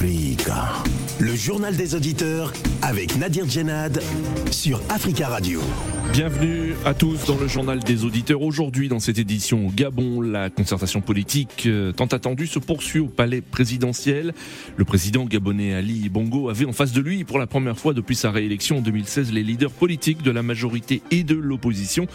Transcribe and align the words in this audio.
Le 0.00 1.36
journal 1.36 1.76
des 1.76 1.94
auditeurs 1.94 2.52
avec 2.82 3.16
Nadir 3.16 3.48
Djenad 3.48 4.02
sur 4.50 4.80
Africa 4.88 5.28
Radio. 5.28 5.60
Bienvenue 6.12 6.74
à 6.84 6.94
tous 6.94 7.26
dans 7.26 7.36
le 7.36 7.48
journal 7.48 7.80
des 7.80 8.04
auditeurs. 8.04 8.42
Aujourd'hui, 8.42 8.88
dans 8.88 8.98
cette 8.98 9.18
édition 9.18 9.66
au 9.66 9.70
Gabon, 9.70 10.20
la 10.20 10.50
concertation 10.50 11.00
politique 11.00 11.64
euh, 11.66 11.92
tant 11.92 12.06
attendue 12.06 12.46
se 12.46 12.58
poursuit 12.58 13.00
au 13.00 13.06
palais 13.06 13.40
présidentiel. 13.40 14.34
Le 14.76 14.84
président 14.84 15.24
gabonais 15.24 15.74
Ali 15.74 16.08
Bongo 16.08 16.48
avait 16.48 16.66
en 16.66 16.72
face 16.72 16.92
de 16.92 17.00
lui, 17.00 17.24
pour 17.24 17.38
la 17.38 17.46
première 17.46 17.78
fois 17.78 17.94
depuis 17.94 18.16
sa 18.16 18.30
réélection 18.30 18.78
en 18.78 18.80
2016, 18.80 19.32
les 19.32 19.42
leaders 19.42 19.70
politiques 19.70 20.22
de 20.22 20.30
la 20.30 20.42
majorité 20.42 21.02
et 21.10 21.24
de 21.24 21.34
l'opposition. 21.34 22.06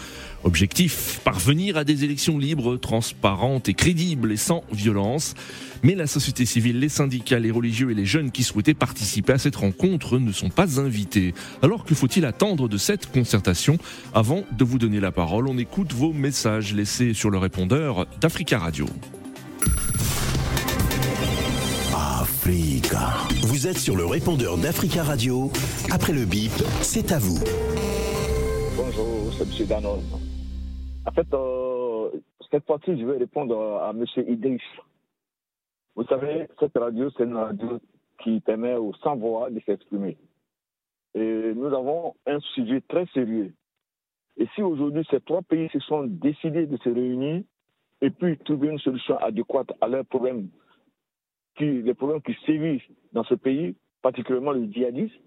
Objectif, 0.44 1.20
parvenir 1.24 1.76
à 1.76 1.84
des 1.84 2.04
élections 2.04 2.38
libres, 2.38 2.76
transparentes 2.76 3.68
et 3.68 3.74
crédibles 3.74 4.32
et 4.32 4.36
sans 4.36 4.64
violence. 4.72 5.34
Mais 5.82 5.94
la 5.94 6.06
société 6.06 6.44
civile, 6.44 6.78
les 6.78 6.88
syndicats, 6.88 7.38
les 7.38 7.50
religieux 7.50 7.90
et 7.90 7.94
les 7.94 8.04
jeunes 8.04 8.30
qui 8.30 8.42
souhaitaient 8.42 8.74
participer 8.74 9.32
à 9.32 9.38
cette 9.38 9.56
rencontre 9.56 10.18
ne 10.18 10.32
sont 10.32 10.50
pas 10.50 10.80
invités. 10.80 11.34
Alors 11.62 11.84
que 11.84 11.94
faut-il 11.94 12.24
attendre 12.26 12.68
de 12.68 12.76
cette 12.76 13.10
concertation 13.10 13.78
Avant 14.14 14.44
de 14.52 14.64
vous 14.64 14.78
donner 14.78 15.00
la 15.00 15.12
parole, 15.12 15.48
on 15.48 15.56
écoute 15.58 15.92
vos 15.92 16.12
messages 16.12 16.74
laissés 16.74 17.14
sur 17.14 17.30
le 17.30 17.38
répondeur 17.38 18.06
d'Africa 18.20 18.58
Radio. 18.58 18.86
Africa. 21.94 23.10
Vous 23.42 23.66
êtes 23.66 23.78
sur 23.78 23.96
le 23.96 24.04
répondeur 24.04 24.56
d'Africa 24.56 25.02
Radio. 25.02 25.50
Après 25.90 26.12
le 26.12 26.24
bip, 26.24 26.52
c'est 26.82 27.12
à 27.12 27.18
vous. 27.18 27.38
Bonjour, 28.76 29.32
c'est 29.38 29.60
M. 29.60 29.66
Danon. 29.66 30.02
En 31.06 31.12
fait, 31.12 31.26
euh, 31.32 32.08
cette 32.50 32.66
fois-ci, 32.66 32.98
je 32.98 33.04
vais 33.04 33.18
répondre 33.18 33.56
à 33.82 33.90
M. 33.90 34.04
Idriss. 34.28 34.60
Vous 36.00 36.06
savez, 36.06 36.46
cette 36.58 36.78
radio, 36.78 37.10
c'est 37.10 37.24
une 37.24 37.36
radio 37.36 37.78
qui 38.22 38.40
permet 38.40 38.74
aux 38.74 38.94
sans-voix 39.02 39.50
de 39.50 39.60
s'exprimer. 39.60 40.16
Et 41.14 41.52
nous 41.54 41.66
avons 41.66 42.14
un 42.26 42.40
sujet 42.54 42.80
très 42.88 43.04
sérieux. 43.12 43.52
Et 44.38 44.46
si 44.54 44.62
aujourd'hui 44.62 45.06
ces 45.10 45.20
trois 45.20 45.42
pays 45.42 45.68
se 45.68 45.78
sont 45.80 46.04
décidés 46.04 46.66
de 46.66 46.78
se 46.78 46.88
réunir 46.88 47.42
et 48.00 48.08
puis 48.08 48.38
trouver 48.38 48.68
une 48.68 48.78
solution 48.78 49.18
adéquate 49.18 49.72
à 49.82 49.88
leurs 49.88 50.06
problèmes, 50.06 50.48
qui, 51.56 51.82
les 51.82 51.92
problèmes 51.92 52.22
qui 52.22 52.34
sévissent 52.46 52.90
dans 53.12 53.24
ce 53.24 53.34
pays, 53.34 53.76
particulièrement 54.00 54.52
le 54.52 54.64
djihadisme, 54.72 55.20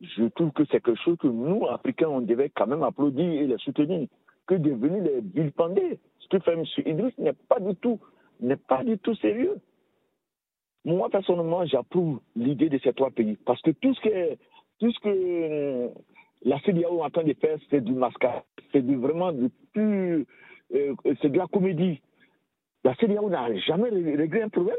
je 0.00 0.24
trouve 0.28 0.52
que 0.52 0.64
c'est 0.70 0.80
quelque 0.82 1.02
chose 1.02 1.18
que 1.18 1.26
nous, 1.26 1.66
Africains, 1.68 2.08
on 2.08 2.22
devait 2.22 2.48
quand 2.48 2.66
même 2.66 2.84
applaudir 2.84 3.30
et 3.30 3.46
les 3.46 3.58
soutenir, 3.58 4.08
que 4.46 4.54
de 4.54 4.70
venir 4.70 5.02
les 5.02 5.20
vilipender. 5.20 6.00
Ce 6.20 6.28
que 6.28 6.38
fait 6.38 6.54
M. 6.54 6.64
Idriss 6.86 7.18
n'est 7.18 7.34
pas 7.34 7.60
du 7.60 7.76
tout, 7.76 8.00
n'est 8.40 8.56
pas 8.56 8.82
du 8.82 8.96
tout 8.96 9.14
sérieux. 9.16 9.60
Moi, 10.84 11.10
personnellement, 11.10 11.64
j'approuve 11.66 12.20
l'idée 12.36 12.68
de 12.68 12.78
ces 12.78 12.92
trois 12.92 13.10
pays 13.10 13.36
parce 13.44 13.60
que 13.62 13.70
tout 13.70 13.94
ce 13.94 14.00
que, 14.00 15.08
euh, 15.08 15.88
la 16.42 16.58
CDAO 16.60 16.98
est 16.98 17.02
en 17.02 17.10
train 17.10 17.24
de 17.24 17.34
faire, 17.34 17.58
c'est 17.68 17.82
du 17.84 17.92
mascara. 17.92 18.44
C'est 18.72 18.80
vraiment 18.80 19.32
du 19.32 19.50
plus. 19.72 20.26
Euh, 20.74 20.94
c'est 21.20 21.28
de 21.28 21.36
la 21.36 21.46
comédie. 21.48 22.00
La 22.84 22.94
CDAO 22.94 23.28
n'a 23.28 23.54
jamais 23.58 23.90
réglé 23.90 24.42
un 24.42 24.48
problème. 24.48 24.78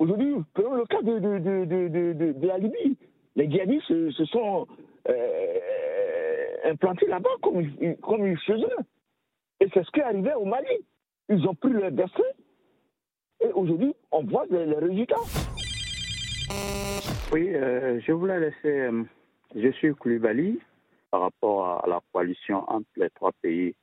Aujourd'hui, 0.00 0.34
prenons 0.54 0.74
le 0.74 0.86
cas 0.86 1.02
de, 1.02 2.46
la 2.46 2.58
Libye. 2.58 2.96
Les 3.36 3.48
djihadistes 3.48 3.86
se, 3.86 4.24
sont 4.24 4.66
euh, 5.08 5.54
implantés 6.64 7.06
là-bas 7.06 7.30
comme, 7.42 7.64
comme 8.02 8.26
ils 8.26 8.38
faisaient. 8.38 8.66
Et 9.60 9.68
c'est 9.72 9.84
ce 9.84 9.90
qui 9.92 10.00
est 10.00 10.04
arrivé 10.04 10.32
au 10.34 10.46
Mali. 10.46 10.66
Ils 11.28 11.46
ont 11.46 11.54
pris 11.54 11.70
leur 11.70 11.92
destin 11.92 12.24
et 13.40 13.52
aujourd'hui, 13.52 13.94
on 14.10 14.24
voit 14.24 14.46
les, 14.50 14.64
résultats. 14.74 15.16
Oui, 17.32 17.54
euh, 17.54 18.00
je 18.00 18.12
voulais 18.12 18.40
laisser. 18.40 18.80
Euh, 18.80 19.04
je 19.54 19.68
suis 19.72 19.94
Koulibaly 19.94 20.60
par 21.10 21.22
rapport 21.22 21.84
à 21.84 21.88
la 21.88 22.00
coalition 22.12 22.64
entre 22.68 22.88
les 22.96 23.10
trois 23.10 23.32
pays 23.40 23.74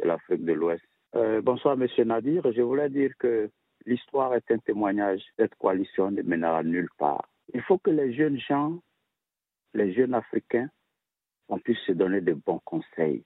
de 0.00 0.08
l'Afrique 0.08 0.44
de 0.44 0.52
l'Ouest. 0.52 0.84
Euh, 1.14 1.40
bonsoir, 1.40 1.76
Monsieur 1.76 2.04
Nadir. 2.04 2.42
Je 2.52 2.62
voulais 2.62 2.90
dire 2.90 3.12
que 3.18 3.50
l'histoire 3.86 4.34
est 4.34 4.50
un 4.50 4.58
témoignage. 4.58 5.22
Cette 5.38 5.54
coalition 5.56 6.10
ne 6.10 6.22
mènera 6.22 6.62
nulle 6.62 6.90
part. 6.98 7.28
Il 7.54 7.62
faut 7.62 7.78
que 7.78 7.90
les 7.90 8.12
jeunes 8.12 8.38
gens, 8.38 8.78
les 9.74 9.92
jeunes 9.94 10.14
Africains, 10.14 10.68
on 11.48 11.58
puisse 11.58 11.78
se 11.86 11.92
donner 11.92 12.20
de 12.20 12.34
bons 12.34 12.60
conseils. 12.64 13.24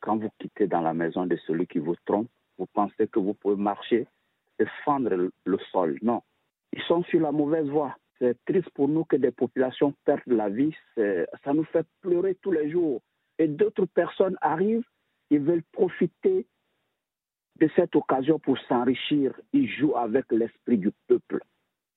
Quand 0.00 0.16
vous 0.16 0.30
quittez 0.38 0.66
dans 0.66 0.82
la 0.82 0.94
maison 0.94 1.26
de 1.26 1.36
celui 1.46 1.66
qui 1.66 1.78
vous 1.78 1.96
trompe, 2.04 2.28
vous 2.58 2.66
pensez 2.72 3.08
que 3.08 3.18
vous 3.18 3.34
pouvez 3.34 3.56
marcher 3.56 4.06
fendre 4.84 5.30
le 5.44 5.58
sol. 5.70 5.98
Non, 6.02 6.22
ils 6.72 6.82
sont 6.82 7.02
sur 7.04 7.20
la 7.20 7.32
mauvaise 7.32 7.68
voie. 7.68 7.96
C'est 8.18 8.36
triste 8.44 8.70
pour 8.70 8.88
nous 8.88 9.04
que 9.04 9.16
des 9.16 9.30
populations 9.30 9.94
perdent 10.04 10.22
la 10.26 10.48
vie. 10.48 10.74
Ça 10.96 11.54
nous 11.54 11.64
fait 11.64 11.86
pleurer 12.00 12.34
tous 12.42 12.52
les 12.52 12.70
jours. 12.70 13.00
Et 13.38 13.46
d'autres 13.46 13.86
personnes 13.86 14.36
arrivent, 14.40 14.86
ils 15.30 15.40
veulent 15.40 15.62
profiter 15.72 16.46
de 17.60 17.68
cette 17.76 17.94
occasion 17.94 18.38
pour 18.38 18.58
s'enrichir. 18.68 19.32
Ils 19.52 19.68
jouent 19.68 19.96
avec 19.96 20.24
l'esprit 20.30 20.78
du 20.78 20.90
peuple 21.06 21.40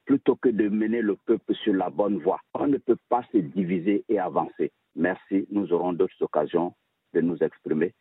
plutôt 0.06 0.36
que 0.36 0.50
de 0.50 0.68
mener 0.68 1.02
le 1.02 1.16
peuple 1.16 1.56
sur 1.56 1.74
la 1.74 1.90
bonne 1.90 2.18
voie. 2.18 2.40
On 2.54 2.68
ne 2.68 2.78
peut 2.78 2.98
pas 3.10 3.24
se 3.32 3.38
diviser 3.38 4.04
et 4.10 4.20
avancer. 4.20 4.72
Merci, 4.96 5.48
nous 5.50 5.72
aurons 5.72 5.94
d'autres 5.94 6.22
occasions 6.22 6.74
de 7.14 7.22
nous 7.22 7.38
exprimer 7.38 7.94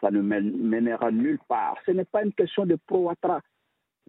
ça 0.00 0.10
ne, 0.10 0.20
mènera 0.20 1.10
nulle 1.10 1.38
part. 1.48 1.76
Ce 1.86 1.90
n'est 1.90 2.04
pas 2.04 2.24
une 2.24 2.32
question 2.32 2.66
de 2.66 2.76
pro-atra, 2.86 3.40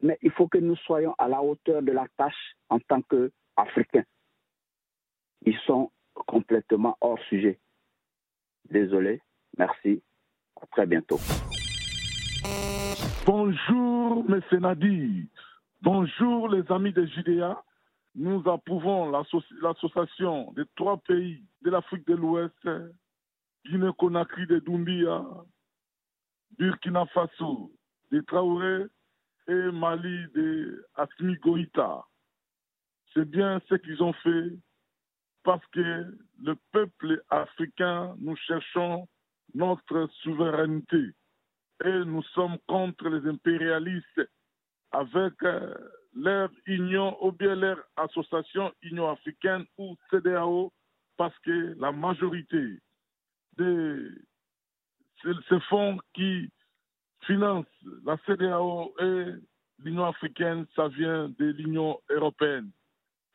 mais 0.01 0.17
il 0.21 0.31
faut 0.31 0.47
que 0.47 0.57
nous 0.57 0.75
soyons 0.77 1.15
à 1.17 1.27
la 1.27 1.41
hauteur 1.41 1.81
de 1.81 1.91
la 1.91 2.05
tâche 2.17 2.55
en 2.69 2.79
tant 2.79 3.01
qu'Africains. 3.01 4.05
Ils 5.45 5.57
sont 5.65 5.91
complètement 6.13 6.97
hors 7.01 7.19
sujet. 7.29 7.59
Désolé, 8.69 9.21
merci, 9.57 10.01
à 10.61 10.65
très 10.67 10.85
bientôt. 10.85 11.19
Bonjour, 13.25 14.23
mes 14.29 14.59
Nadi. 14.59 15.29
Bonjour, 15.81 16.49
les 16.49 16.63
amis 16.71 16.93
de 16.93 17.05
Judéa. 17.05 17.63
Nous 18.15 18.41
approuvons 18.49 19.11
l'association 19.61 20.51
des 20.53 20.63
trois 20.75 20.97
pays 20.97 21.43
de 21.63 21.69
l'Afrique 21.69 22.07
de 22.07 22.15
l'Ouest 22.15 22.55
Guinée-Conakry 23.65 24.45
de 24.47 24.59
Doumbia, 24.59 25.25
Burkina 26.57 27.05
Faso 27.07 27.71
de 28.11 28.21
Traoré 28.21 28.85
et 29.47 29.71
Mali 29.71 30.27
de 30.33 30.85
Asmi 30.95 31.35
Goïta. 31.37 32.05
C'est 33.13 33.29
bien 33.29 33.59
ce 33.67 33.75
qu'ils 33.75 34.01
ont 34.03 34.13
fait 34.13 34.57
parce 35.43 35.65
que 35.67 36.17
le 36.43 36.55
peuple 36.71 37.23
africain, 37.29 38.15
nous 38.19 38.35
cherchons 38.35 39.07
notre 39.53 40.07
souveraineté 40.21 41.13
et 41.83 42.05
nous 42.05 42.23
sommes 42.33 42.57
contre 42.67 43.09
les 43.09 43.27
impérialistes 43.29 44.29
avec 44.91 45.33
euh, 45.43 45.73
leur 46.13 46.49
union 46.65 47.17
ou 47.25 47.31
bien 47.31 47.55
leur 47.55 47.77
association 47.97 48.71
Union 48.81 49.09
africaine 49.09 49.65
ou 49.77 49.95
CDAO 50.09 50.71
parce 51.17 51.37
que 51.39 51.75
la 51.79 51.91
majorité 51.91 52.79
de 53.57 54.25
ces 55.23 55.59
fonds 55.69 55.97
qui 56.13 56.49
financent 57.25 57.65
la 58.05 58.17
CDAO 58.25 58.93
et 58.99 59.33
l'Union 59.79 60.05
africaine, 60.05 60.65
ça 60.75 60.87
vient 60.89 61.29
de 61.29 61.45
l'Union 61.45 61.99
européenne. 62.09 62.71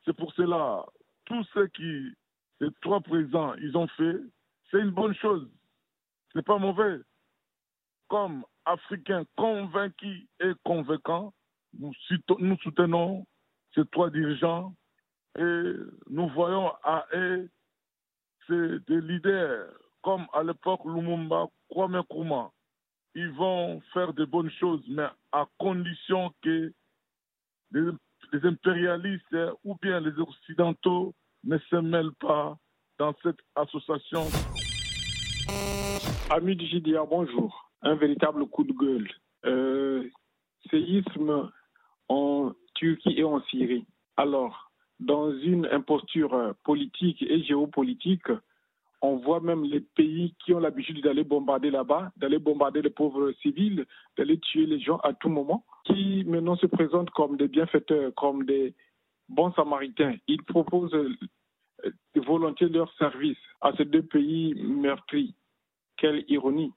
C'est 0.05 0.15
pour 0.15 0.33
cela, 0.33 0.85
tout 1.25 1.43
ce 1.53 1.65
qui, 1.67 2.15
les 2.59 2.69
trois 2.81 3.01
présidents, 3.01 3.53
ils 3.55 3.75
ont 3.77 3.87
fait, 3.87 4.17
c'est 4.69 4.79
une 4.79 4.91
bonne 4.91 5.15
chose. 5.15 5.47
Ce 6.31 6.37
n'est 6.37 6.43
pas 6.43 6.57
mauvais. 6.57 6.99
Comme 8.07 8.45
Africains 8.65 9.25
convaincus 9.35 10.27
et 10.39 10.51
convaincants, 10.63 11.33
nous, 11.77 11.93
nous 12.39 12.57
soutenons 12.57 13.25
ces 13.73 13.85
trois 13.87 14.09
dirigeants 14.09 14.75
et 15.37 15.73
nous 16.09 16.27
voyons 16.29 16.73
à 16.83 17.05
eux, 17.13 17.49
des 18.49 19.01
leaders 19.01 19.69
comme 20.01 20.25
à 20.33 20.43
l'époque 20.43 20.81
Lumumba, 20.85 21.47
Kwame 21.69 21.99
Nkrumah, 21.99 22.51
ils 23.15 23.29
vont 23.31 23.81
faire 23.93 24.13
de 24.13 24.25
bonnes 24.25 24.51
choses, 24.51 24.83
mais 24.87 25.07
à 25.31 25.45
condition 25.57 26.33
que 26.41 26.71
les, 27.71 27.91
impérialistes 28.43 29.35
ou 29.63 29.75
bien 29.81 29.99
les 29.99 30.17
occidentaux 30.19 31.13
ne 31.43 31.57
se 31.57 31.75
mêlent 31.75 32.15
pas 32.19 32.57
dans 32.97 33.13
cette 33.23 33.39
association. 33.55 34.25
Du 36.41 36.65
JDA, 36.65 37.03
bonjour. 37.09 37.71
Un 37.81 37.95
véritable 37.95 38.47
coup 38.47 38.63
de 38.63 38.71
gueule. 38.71 39.09
Euh, 39.45 40.07
séisme 40.69 41.51
en 42.07 42.51
Turquie 42.75 43.15
et 43.17 43.23
en 43.23 43.41
Syrie. 43.43 43.85
Alors, 44.15 44.71
dans 44.99 45.31
une 45.39 45.65
imposture 45.65 46.55
politique 46.63 47.21
et 47.21 47.43
géopolitique, 47.43 48.27
on 49.01 49.17
voit 49.17 49.39
même 49.39 49.63
les 49.63 49.79
pays 49.81 50.35
qui 50.43 50.53
ont 50.53 50.59
l'habitude 50.59 51.03
d'aller 51.03 51.23
bombarder 51.23 51.71
là-bas, 51.71 52.11
d'aller 52.17 52.37
bombarder 52.37 52.81
les 52.81 52.89
pauvres 52.89 53.31
civils, 53.41 53.85
d'aller 54.17 54.37
tuer 54.39 54.65
les 54.65 54.79
gens 54.79 54.97
à 54.97 55.13
tout 55.13 55.29
moment, 55.29 55.65
qui 55.85 56.23
maintenant 56.25 56.55
se 56.55 56.67
présentent 56.67 57.09
comme 57.11 57.37
des 57.37 57.47
bienfaiteurs, 57.47 58.13
comme 58.15 58.45
des, 58.45 58.75
bons 59.31 59.51
samaritains. 59.53 60.15
Ils 60.27 60.43
proposent 60.43 60.95
volontiers 62.15 62.69
leur 62.69 62.93
service 62.97 63.37
à 63.61 63.71
ces 63.75 63.85
deux 63.85 64.03
pays 64.03 64.53
meurtris. 64.55 65.35
Quelle 65.97 66.23
ironie. 66.27 66.73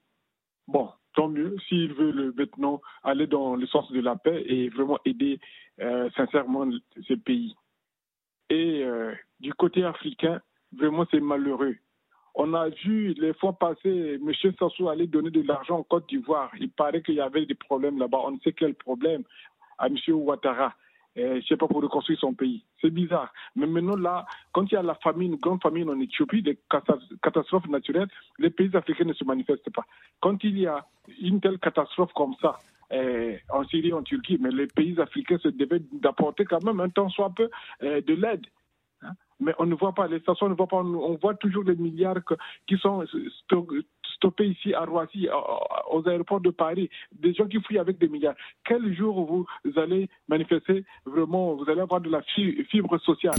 Bon, 0.66 0.90
tant 1.14 1.28
mieux 1.28 1.56
s'ils 1.68 1.92
veulent 1.92 2.32
maintenant 2.36 2.80
aller 3.02 3.26
dans 3.26 3.56
le 3.56 3.66
sens 3.66 3.90
de 3.92 4.00
la 4.00 4.16
paix 4.16 4.42
et 4.46 4.68
vraiment 4.70 4.98
aider 5.04 5.38
sincèrement 6.16 6.66
ces 7.06 7.16
pays. 7.16 7.54
Et 8.50 8.84
du 9.40 9.52
côté 9.54 9.84
africain, 9.84 10.40
vraiment 10.72 11.06
c'est 11.10 11.20
malheureux. 11.20 11.76
On 12.34 12.52
a 12.54 12.68
vu 12.68 13.14
les 13.14 13.32
fois 13.34 13.52
passées 13.52 14.18
M. 14.20 14.32
Sassou 14.58 14.88
aller 14.88 15.06
donner 15.06 15.30
de 15.30 15.42
l'argent 15.42 15.78
en 15.78 15.82
Côte 15.84 16.08
d'Ivoire. 16.08 16.50
Il 16.58 16.70
paraît 16.70 17.02
qu'il 17.02 17.14
y 17.14 17.20
avait 17.20 17.46
des 17.46 17.54
problèmes 17.54 17.98
là-bas. 17.98 18.18
On 18.24 18.32
ne 18.32 18.38
sait 18.40 18.52
quel 18.52 18.74
problème 18.74 19.22
à 19.78 19.86
M. 19.86 19.96
Ouattara. 20.08 20.74
je 21.14 21.36
ne 21.36 21.40
sais 21.42 21.56
pas, 21.56 21.68
pour 21.68 21.80
reconstruire 21.80 22.18
son 22.18 22.34
pays. 22.34 22.64
C'est 22.80 22.90
bizarre. 22.90 23.32
Mais 23.54 23.66
maintenant, 23.66 23.96
là, 23.96 24.26
quand 24.52 24.64
il 24.64 24.74
y 24.74 24.76
a 24.76 24.82
la 24.82 24.96
famine, 24.96 25.34
une 25.34 25.38
grande 25.38 25.62
famine 25.62 25.88
en 25.88 26.00
Éthiopie, 26.00 26.42
des 26.42 26.58
catastrophes 27.22 27.68
naturelles, 27.68 28.08
les 28.40 28.50
pays 28.50 28.70
africains 28.74 29.04
ne 29.04 29.12
se 29.12 29.24
manifestent 29.24 29.70
pas. 29.70 29.84
Quand 30.20 30.42
il 30.42 30.58
y 30.58 30.66
a 30.66 30.84
une 31.20 31.40
telle 31.40 31.60
catastrophe 31.60 32.12
comme 32.14 32.34
ça, 32.42 32.58
eh, 32.90 33.38
en 33.48 33.64
Syrie, 33.64 33.92
en 33.92 34.02
Turquie, 34.02 34.38
mais 34.40 34.50
les 34.50 34.66
pays 34.66 35.00
africains 35.00 35.38
se 35.38 35.48
devaient 35.48 35.82
d'apporter 35.92 36.44
quand 36.44 36.62
même 36.64 36.80
un 36.80 36.88
temps 36.88 37.08
soit 37.08 37.30
peu 37.30 37.48
eh, 37.80 38.02
de 38.02 38.14
l'aide 38.14 38.46
mais 39.40 39.52
on 39.58 39.66
ne 39.66 39.74
voit 39.74 39.92
pas, 39.92 40.06
les 40.06 40.20
stations 40.20 40.48
ne 40.48 40.54
voient 40.54 40.66
pas, 40.68 40.82
on 40.82 41.18
voit 41.20 41.34
toujours 41.34 41.64
les 41.64 41.76
milliards 41.76 42.20
qui 42.66 42.76
sont 42.78 43.04
stoppés 44.14 44.46
ici 44.48 44.72
à 44.74 44.84
Roissy, 44.84 45.28
aux 45.90 46.08
aéroports 46.08 46.40
de 46.40 46.50
Paris, 46.50 46.88
des 47.12 47.34
gens 47.34 47.46
qui 47.46 47.60
fuient 47.62 47.78
avec 47.78 47.98
des 47.98 48.08
milliards. 48.08 48.36
Quel 48.64 48.94
jour 48.96 49.26
vous 49.26 49.46
allez 49.76 50.08
manifester 50.28 50.84
vraiment, 51.04 51.54
vous 51.54 51.68
allez 51.68 51.80
avoir 51.80 52.00
de 52.00 52.10
la 52.10 52.22
fibre 52.22 52.98
sociale? 52.98 53.34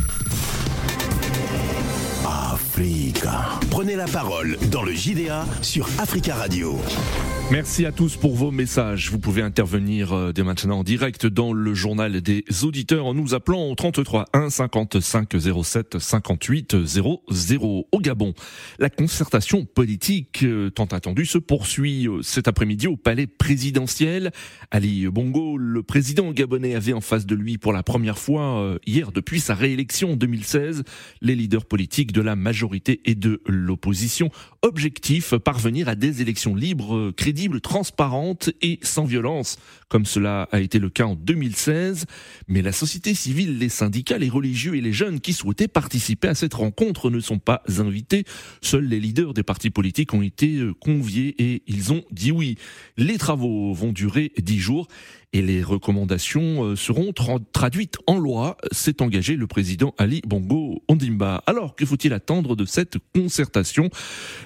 Africa. 2.28 3.60
Prenez 3.72 3.96
la 3.96 4.06
parole 4.06 4.58
dans 4.72 4.84
le 4.84 4.92
JDA 4.92 5.46
sur 5.62 5.86
Africa 6.00 6.36
Radio. 6.36 6.74
Merci 7.52 7.86
à 7.86 7.92
tous 7.92 8.18
pour 8.18 8.34
vos 8.34 8.50
messages. 8.50 9.12
Vous 9.12 9.20
pouvez 9.20 9.44
intervenir 9.44 10.14
euh, 10.14 10.34
dès 10.34 10.42
maintenant 10.42 10.80
en 10.80 10.84
direct 10.84 11.28
dans 11.28 11.54
le 11.54 11.76
journal 11.76 12.20
des 12.22 12.44
auditeurs 12.64 13.06
en 13.06 13.14
nous 13.14 13.36
appelant 13.36 13.70
au 13.70 13.76
33 13.76 14.26
1 14.34 14.50
55 14.50 15.30
07 15.64 16.00
58 16.00 16.84
00 16.86 17.24
au 17.92 18.00
Gabon. 18.00 18.34
La 18.80 18.90
concertation 18.90 19.64
politique 19.64 20.40
euh, 20.42 20.72
tant 20.72 20.86
attendue 20.86 21.28
se 21.28 21.38
poursuit 21.38 22.08
euh, 22.08 22.24
cet 22.24 22.48
après-midi 22.48 22.88
au 22.88 22.98
palais 22.98 23.28
présidentiel. 23.28 24.32
Ali 24.72 25.06
Bongo, 25.08 25.56
le 25.56 25.84
président 25.84 26.32
gabonais, 26.32 26.74
avait 26.74 26.94
en 26.94 27.02
face 27.02 27.28
de 27.28 27.36
lui 27.36 27.60
pour 27.60 27.74
la 27.74 27.84
première 27.84 28.18
fois 28.18 28.76
hier 28.88 29.12
depuis 29.12 29.40
sa 29.40 29.54
réélection 29.54 30.14
en 30.14 30.16
2016 30.16 30.84
les 31.22 31.36
leaders 31.36 31.66
politiques 31.66 32.12
de 32.12 32.22
la 32.22 32.36
majorité 32.36 33.02
et 33.06 33.14
de 33.14 33.42
l'opposition. 33.46 34.32
Objectif 34.64 35.36
parvenir 35.36 35.88
à 35.88 35.96
des 35.96 36.24
élections 36.24 36.56
libres, 36.56 37.12
crédibles 37.12 37.35
transparente 37.62 38.50
et 38.62 38.80
sans 38.82 39.06
violence, 39.06 39.58
comme 39.90 40.06
cela 40.06 40.48
a 40.52 40.60
été 40.60 40.80
le 40.80 40.90
cas 40.90 41.06
en 41.06 41.16
2016. 41.16 42.06
Mais 42.48 42.62
la 42.62 42.72
société 42.72 43.14
civile, 43.14 43.58
les 43.58 43.70
syndicats, 43.70 44.18
les 44.18 44.30
religieux 44.30 44.76
et 44.76 44.82
les 44.82 44.94
jeunes 44.94 45.20
qui 45.20 45.34
souhaitaient 45.34 45.68
participer 45.68 46.30
à 46.30 46.36
cette 46.36 46.54
rencontre 46.54 47.10
ne 47.10 47.20
sont 47.20 47.40
pas 47.40 47.62
invités. 47.78 48.26
Seuls 48.62 48.86
les 48.86 49.00
leaders 49.00 49.34
des 49.34 49.44
partis 49.44 49.70
politiques 49.70 50.14
ont 50.14 50.22
été 50.22 50.56
euh, 50.58 50.74
conviés 50.74 51.36
et 51.38 51.64
ils 51.68 51.94
ont 51.94 52.04
dit 52.12 52.32
oui. 52.32 52.58
Les 52.98 53.18
travaux 53.18 53.74
vont 53.74 53.92
durer 53.92 54.32
dix 54.38 54.60
jours 54.60 54.88
et 55.36 55.42
les 55.42 55.62
recommandations 55.62 56.64
euh, 56.64 56.76
seront 56.78 57.12
traduites 57.52 57.98
en 58.08 58.18
loi, 58.18 58.56
s'est 58.72 59.02
engagé 59.02 59.36
le 59.36 59.48
président 59.48 59.94
Ali 59.98 60.22
Bongo 60.26 60.82
Ondimba. 60.88 61.44
Alors, 61.46 61.76
que 61.76 61.86
faut-il 61.86 62.14
attendre 62.14 62.56
de 62.56 62.64
cette 62.64 62.98
concertation? 63.14 63.90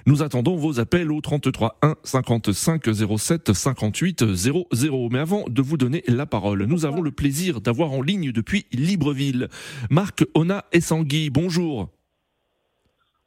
Nous 0.08 0.24
attendons 0.24 0.56
vos 0.56 0.80
appels 0.80 1.12
au 1.12 1.22
33 1.22 1.78
1 1.84 1.96
55 2.04 2.86
07 3.18 3.54
58 3.54 4.34
00. 4.34 5.10
Mais 5.12 5.20
avant 5.20 5.46
de 5.48 5.62
vous 5.62 5.78
donner 5.78 6.04
la 6.08 6.26
parole, 6.26 6.64
nous 6.64 6.86
avons 6.86 7.02
le 7.02 7.12
plaisir 7.12 7.62
d'avoir 7.62 7.92
en 7.92 8.02
ligne 8.02 8.32
depuis 8.32 8.66
Libreville 8.72 9.48
Marc 9.92 10.26
Ona 10.34 10.66
Essangui. 10.72 11.30
Bonjour. 11.30 11.90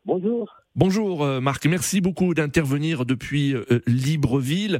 Bonjour. 0.04 0.61
Bonjour 0.74 1.22
euh, 1.22 1.42
Marc, 1.42 1.66
merci 1.66 2.00
beaucoup 2.00 2.32
d'intervenir 2.32 3.04
depuis 3.04 3.54
euh, 3.54 3.82
Libreville. 3.86 4.78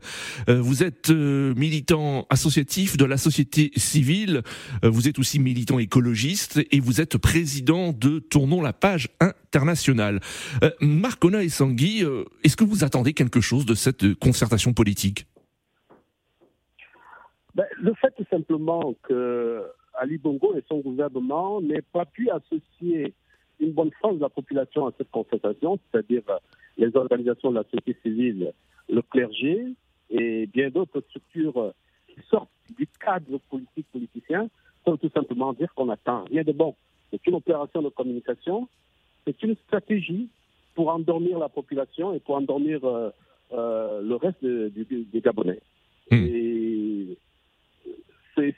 Euh, 0.48 0.58
vous 0.58 0.82
êtes 0.82 1.10
militant 1.10 2.26
associatif 2.30 2.96
de 2.96 3.04
la 3.04 3.18
société 3.18 3.70
civile, 3.76 4.40
vous 4.82 5.06
êtes 5.06 5.18
aussi 5.18 5.38
militant 5.38 5.78
écologiste 5.78 6.60
et 6.70 6.80
vous 6.80 7.02
êtes 7.02 7.18
président 7.18 7.92
de 7.92 8.20
Tournons 8.20 8.62
la 8.62 8.72
page 8.72 9.10
internationale. 9.20 10.20
Marc 10.80 11.22
Ona 11.26 11.42
et 11.42 11.50
Sangui, 11.50 12.04
est-ce 12.42 12.56
que 12.56 12.64
vous 12.64 12.84
attendez 12.84 13.12
quelque 13.12 13.42
chose 13.42 13.66
de 13.66 13.74
cette 13.74 14.14
concertation 14.14 14.72
politique? 14.72 15.26
Ben, 17.54 17.66
Le 17.76 17.92
fait 17.94 18.14
simplement 18.30 18.94
que 19.02 19.62
Ali 20.00 20.16
Bongo 20.16 20.54
et 20.56 20.64
son 20.68 20.78
gouvernement 20.78 21.60
n'aient 21.60 21.84
pas 21.92 22.06
pu 22.06 22.30
associer 22.30 23.14
une 23.62 23.72
bonne 23.72 23.92
France 23.92 24.16
de 24.16 24.20
la 24.20 24.28
population 24.28 24.86
à 24.86 24.92
cette 24.98 25.10
concertation, 25.10 25.78
c'est-à-dire 25.90 26.22
euh, 26.28 26.36
les 26.76 26.94
organisations 26.96 27.50
de 27.50 27.56
la 27.56 27.64
société 27.64 27.96
civile, 28.02 28.52
le 28.90 29.02
clergé 29.02 29.64
et 30.10 30.46
bien 30.46 30.68
d'autres 30.68 31.00
structures 31.08 31.56
euh, 31.56 31.70
qui 32.08 32.20
sortent 32.28 32.50
du 32.76 32.86
cadre 33.00 33.38
politique 33.48 33.86
politicien, 33.92 34.48
sans 34.84 34.96
tout 34.96 35.10
simplement 35.14 35.52
dire 35.52 35.72
qu'on 35.74 35.88
attend 35.88 36.24
rien 36.24 36.42
de 36.42 36.52
bon. 36.52 36.74
C'est 37.10 37.24
une 37.26 37.36
opération 37.36 37.82
de 37.82 37.88
communication, 37.88 38.68
c'est 39.24 39.40
une 39.42 39.54
stratégie 39.66 40.28
pour 40.74 40.88
endormir 40.88 41.38
la 41.38 41.48
population 41.48 42.12
et 42.14 42.20
pour 42.20 42.34
endormir 42.34 42.80
euh, 42.84 43.10
le 44.02 44.14
reste 44.16 44.44
des 44.44 45.20
Gabonais. 45.20 45.60
Hmm. 46.10 46.26
Et 46.26 47.18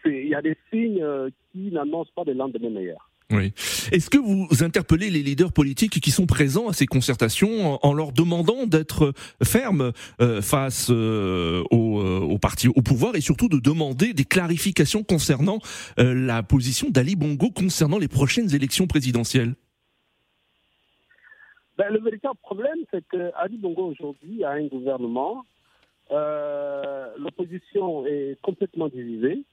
il 0.06 0.28
y 0.28 0.34
a 0.34 0.40
des 0.40 0.56
signes 0.72 1.04
qui 1.52 1.72
n'annoncent 1.72 2.12
pas 2.14 2.24
de 2.24 2.32
lendemain 2.32 2.70
meilleur. 2.70 3.10
Oui. 3.30 3.52
Est-ce 3.90 4.10
que 4.10 4.18
vous 4.18 4.46
interpellez 4.62 5.08
les 5.08 5.22
leaders 5.22 5.52
politiques 5.52 5.98
qui 6.00 6.10
sont 6.10 6.26
présents 6.26 6.68
à 6.68 6.74
ces 6.74 6.86
concertations 6.86 7.78
en, 7.84 7.94
leur 7.94 8.12
demandant 8.12 8.66
d'être 8.66 9.12
fermes 9.42 9.92
euh, 10.20 10.42
face 10.42 10.88
euh, 10.90 11.62
au, 11.70 12.00
euh, 12.00 12.20
au, 12.20 12.38
parti 12.38 12.68
au 12.68 12.82
pouvoir 12.82 13.16
et 13.16 13.22
surtout 13.22 13.48
de 13.48 13.58
demander 13.58 14.12
des 14.12 14.24
clarifications 14.24 15.02
concernant 15.02 15.58
la 15.96 16.42
position 16.42 16.90
d'Ali 16.90 17.16
Bongo 17.16 17.50
concernant 17.50 17.98
les 17.98 18.08
prochaines 18.08 18.54
élections 18.54 18.86
présidentielles? 18.86 19.54
Ben, 21.78 21.90
Le 21.90 22.00
véritable 22.00 22.38
problème, 22.42 22.78
c'est 22.92 23.06
que 23.08 23.30
Ali 23.36 23.56
Bongo 23.56 23.86
aujourd'hui 23.86 24.44
a 24.44 24.50
un 24.50 24.66
gouvernement. 24.66 25.44
L'opposition 26.10 28.06
est 28.06 28.38
complètement 28.42 28.88
divisée. 28.88 29.44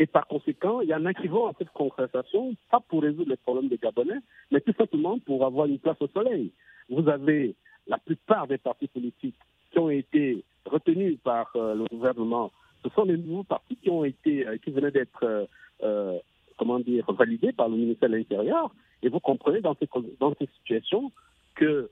Et 0.00 0.06
par 0.06 0.26
conséquent, 0.26 0.80
il 0.80 0.88
y 0.88 0.94
en 0.94 1.04
a 1.04 1.12
qui 1.12 1.28
vont 1.28 1.46
à 1.46 1.52
cette 1.58 1.68
conversation, 1.72 2.54
pas 2.70 2.80
pour 2.80 3.02
résoudre 3.02 3.28
les 3.28 3.36
problèmes 3.36 3.68
des 3.68 3.76
Gabonais, 3.76 4.20
mais 4.50 4.62
tout 4.62 4.72
simplement 4.72 5.18
pour 5.18 5.44
avoir 5.44 5.66
une 5.66 5.78
place 5.78 5.98
au 6.00 6.08
soleil. 6.08 6.52
Vous 6.88 7.06
avez 7.06 7.54
la 7.86 7.98
plupart 7.98 8.46
des 8.46 8.56
partis 8.56 8.88
politiques 8.88 9.36
qui 9.70 9.78
ont 9.78 9.90
été 9.90 10.42
retenus 10.64 11.18
par 11.22 11.52
euh, 11.54 11.74
le 11.74 11.84
gouvernement. 11.84 12.50
Ce 12.82 12.88
sont 12.94 13.04
les 13.04 13.18
nouveaux 13.18 13.44
partis 13.44 13.76
qui 13.76 13.90
ont 13.90 14.02
été, 14.02 14.46
euh, 14.46 14.56
qui 14.56 14.70
venaient 14.70 14.90
d'être, 14.90 15.46
euh, 15.82 16.18
comment 16.56 16.80
dire, 16.80 17.04
validés 17.12 17.52
par 17.52 17.68
le 17.68 17.76
ministère 17.76 18.08
de 18.08 18.16
l'Intérieur. 18.16 18.74
Et 19.02 19.10
vous 19.10 19.20
comprenez 19.20 19.60
dans 19.60 19.74
ces, 19.74 19.88
dans 20.18 20.34
ces 20.40 20.48
situations 20.60 21.12
que 21.56 21.90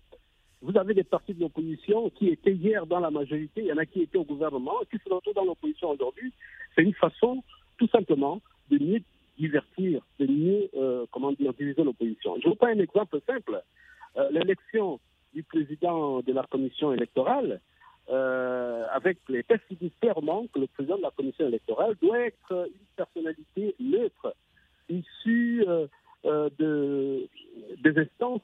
vous 0.62 0.78
avez 0.78 0.94
des 0.94 1.04
partis 1.04 1.34
de 1.34 1.40
l'opposition 1.40 2.08
qui 2.08 2.28
étaient 2.28 2.54
hier 2.54 2.86
dans 2.86 3.00
la 3.00 3.10
majorité, 3.10 3.60
il 3.60 3.66
y 3.66 3.72
en 3.72 3.76
a 3.76 3.84
qui 3.84 4.00
étaient 4.00 4.16
au 4.16 4.24
gouvernement, 4.24 4.76
qui 4.90 4.96
se 4.96 5.12
retrouvent 5.12 5.34
dans 5.34 5.44
l'opposition 5.44 5.90
aujourd'hui. 5.90 6.32
C'est 6.74 6.82
une 6.82 6.94
façon 6.94 7.42
tout 7.78 7.88
simplement 7.88 8.40
de 8.70 8.78
mieux 8.78 9.00
divertir, 9.38 10.02
de 10.18 10.26
mieux, 10.26 10.68
euh, 10.76 11.06
comment 11.10 11.32
dire, 11.32 11.54
diviser 11.54 11.82
l'opposition. 11.82 12.36
Je 12.42 12.48
vous 12.48 12.56
prends 12.56 12.66
un 12.66 12.78
exemple 12.78 13.20
simple. 13.26 13.62
Euh, 14.16 14.28
l'élection 14.30 15.00
du 15.32 15.42
président 15.42 16.20
de 16.20 16.32
la 16.32 16.42
commission 16.42 16.92
électorale, 16.92 17.60
euh, 18.10 18.84
avec 18.92 19.18
les 19.28 19.44
tests 19.44 19.62
qui 19.68 19.76
disent 19.76 19.98
clairement 20.00 20.46
que 20.52 20.58
le 20.58 20.66
président 20.66 20.96
de 20.96 21.02
la 21.02 21.10
commission 21.12 21.46
électorale 21.46 21.94
doit 22.02 22.20
être 22.20 22.68
une 22.68 22.86
personnalité 22.96 23.74
neutre, 23.78 24.34
issue 24.88 25.64
de, 26.24 27.28
des 27.78 27.98
instances 27.98 28.40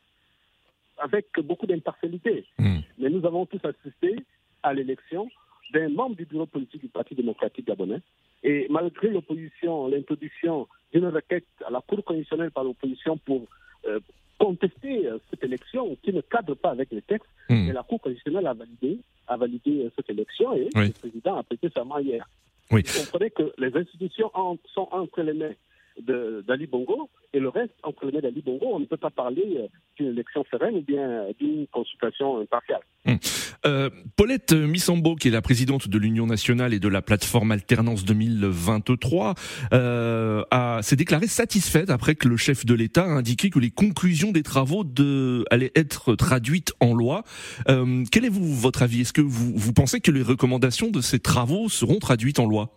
avec 0.98 1.26
beaucoup 1.40 1.66
d'impartialité. 1.66 2.44
Hmm. 2.58 2.80
Mais 2.98 3.08
nous 3.08 3.26
avons 3.26 3.46
tous 3.46 3.60
assisté 3.64 4.16
à 4.62 4.74
l'élection 4.74 5.28
d'un 5.74 5.88
membre 5.88 6.16
du 6.16 6.24
bureau 6.24 6.46
politique 6.46 6.82
du 6.82 6.88
Parti 6.88 7.14
démocratique 7.14 7.66
gabonais, 7.66 8.00
et 8.42 8.66
malgré 8.70 9.08
l'opposition, 9.08 9.88
l'introduction 9.88 10.68
d'une 10.92 11.06
requête 11.06 11.46
à 11.66 11.70
la 11.70 11.80
Cour 11.80 12.04
constitutionnelle 12.04 12.52
par 12.52 12.64
l'opposition 12.64 13.18
pour 13.18 13.46
euh, 13.86 13.98
contester 14.38 15.06
euh, 15.06 15.18
cette 15.30 15.42
élection 15.42 15.96
qui 16.02 16.12
ne 16.12 16.20
cadre 16.20 16.54
pas 16.54 16.70
avec 16.70 16.90
les 16.92 17.02
textes, 17.02 17.28
hmm. 17.48 17.72
la 17.72 17.82
Cour 17.82 18.00
constitutionnelle 18.00 18.46
a 18.46 18.54
validé, 18.54 19.00
a 19.26 19.36
validé 19.36 19.84
euh, 19.84 19.90
cette 19.96 20.10
élection 20.10 20.54
et 20.54 20.68
le 20.74 20.92
président 20.92 21.36
a 21.36 21.42
prêté 21.42 21.68
sa 21.74 21.84
main 21.84 22.00
hier. 22.00 22.28
Oui. 22.70 22.82
Vous 22.86 23.00
comprenez 23.04 23.30
que 23.30 23.52
les 23.58 23.76
institutions 23.76 24.30
sont 24.72 24.88
entre 24.90 25.22
les 25.22 25.34
mains 25.34 25.52
d'Ali 26.00 26.66
Bongo 26.66 27.08
et 27.32 27.40
le 27.40 27.48
reste 27.48 27.74
entre 27.82 28.06
les 28.06 28.20
d'Ali 28.20 28.42
Bongo. 28.42 28.66
On 28.72 28.80
ne 28.80 28.84
peut 28.84 28.96
pas 28.96 29.10
parler 29.10 29.56
euh, 29.58 29.66
d'une 29.96 30.08
élection 30.08 30.44
sereine 30.50 30.76
ou 30.76 30.82
bien 30.82 31.26
d'une 31.38 31.66
consultation 31.68 32.40
impartiale. 32.40 32.80
Hum. 33.06 33.18
Euh, 33.66 33.88
Paulette 34.16 34.52
Missambo, 34.52 35.16
qui 35.16 35.28
est 35.28 35.30
la 35.30 35.42
présidente 35.42 35.88
de 35.88 35.98
l'Union 35.98 36.26
nationale 36.26 36.74
et 36.74 36.78
de 36.78 36.88
la 36.88 37.00
plateforme 37.00 37.52
Alternance 37.52 38.04
2023, 38.04 39.34
euh, 39.72 40.42
s'est 40.82 40.96
déclarée 40.96 41.26
satisfaite 41.26 41.90
après 41.90 42.14
que 42.14 42.28
le 42.28 42.36
chef 42.36 42.66
de 42.66 42.74
l'État 42.74 43.04
a 43.04 43.08
indiqué 43.08 43.50
que 43.50 43.58
les 43.58 43.70
conclusions 43.70 44.32
des 44.32 44.42
travaux 44.42 44.84
de, 44.84 45.44
allaient 45.50 45.72
être 45.74 46.14
traduites 46.14 46.72
en 46.80 46.94
loi. 46.94 47.24
Euh, 47.68 48.04
quel 48.10 48.24
est 48.24 48.30
vous, 48.30 48.54
votre 48.54 48.82
avis? 48.82 49.02
Est-ce 49.02 49.12
que 49.12 49.22
vous, 49.22 49.52
vous 49.54 49.72
pensez 49.72 50.00
que 50.00 50.10
les 50.10 50.22
recommandations 50.22 50.90
de 50.90 51.00
ces 51.00 51.18
travaux 51.18 51.68
seront 51.68 51.98
traduites 51.98 52.38
en 52.38 52.46
loi? 52.46 52.70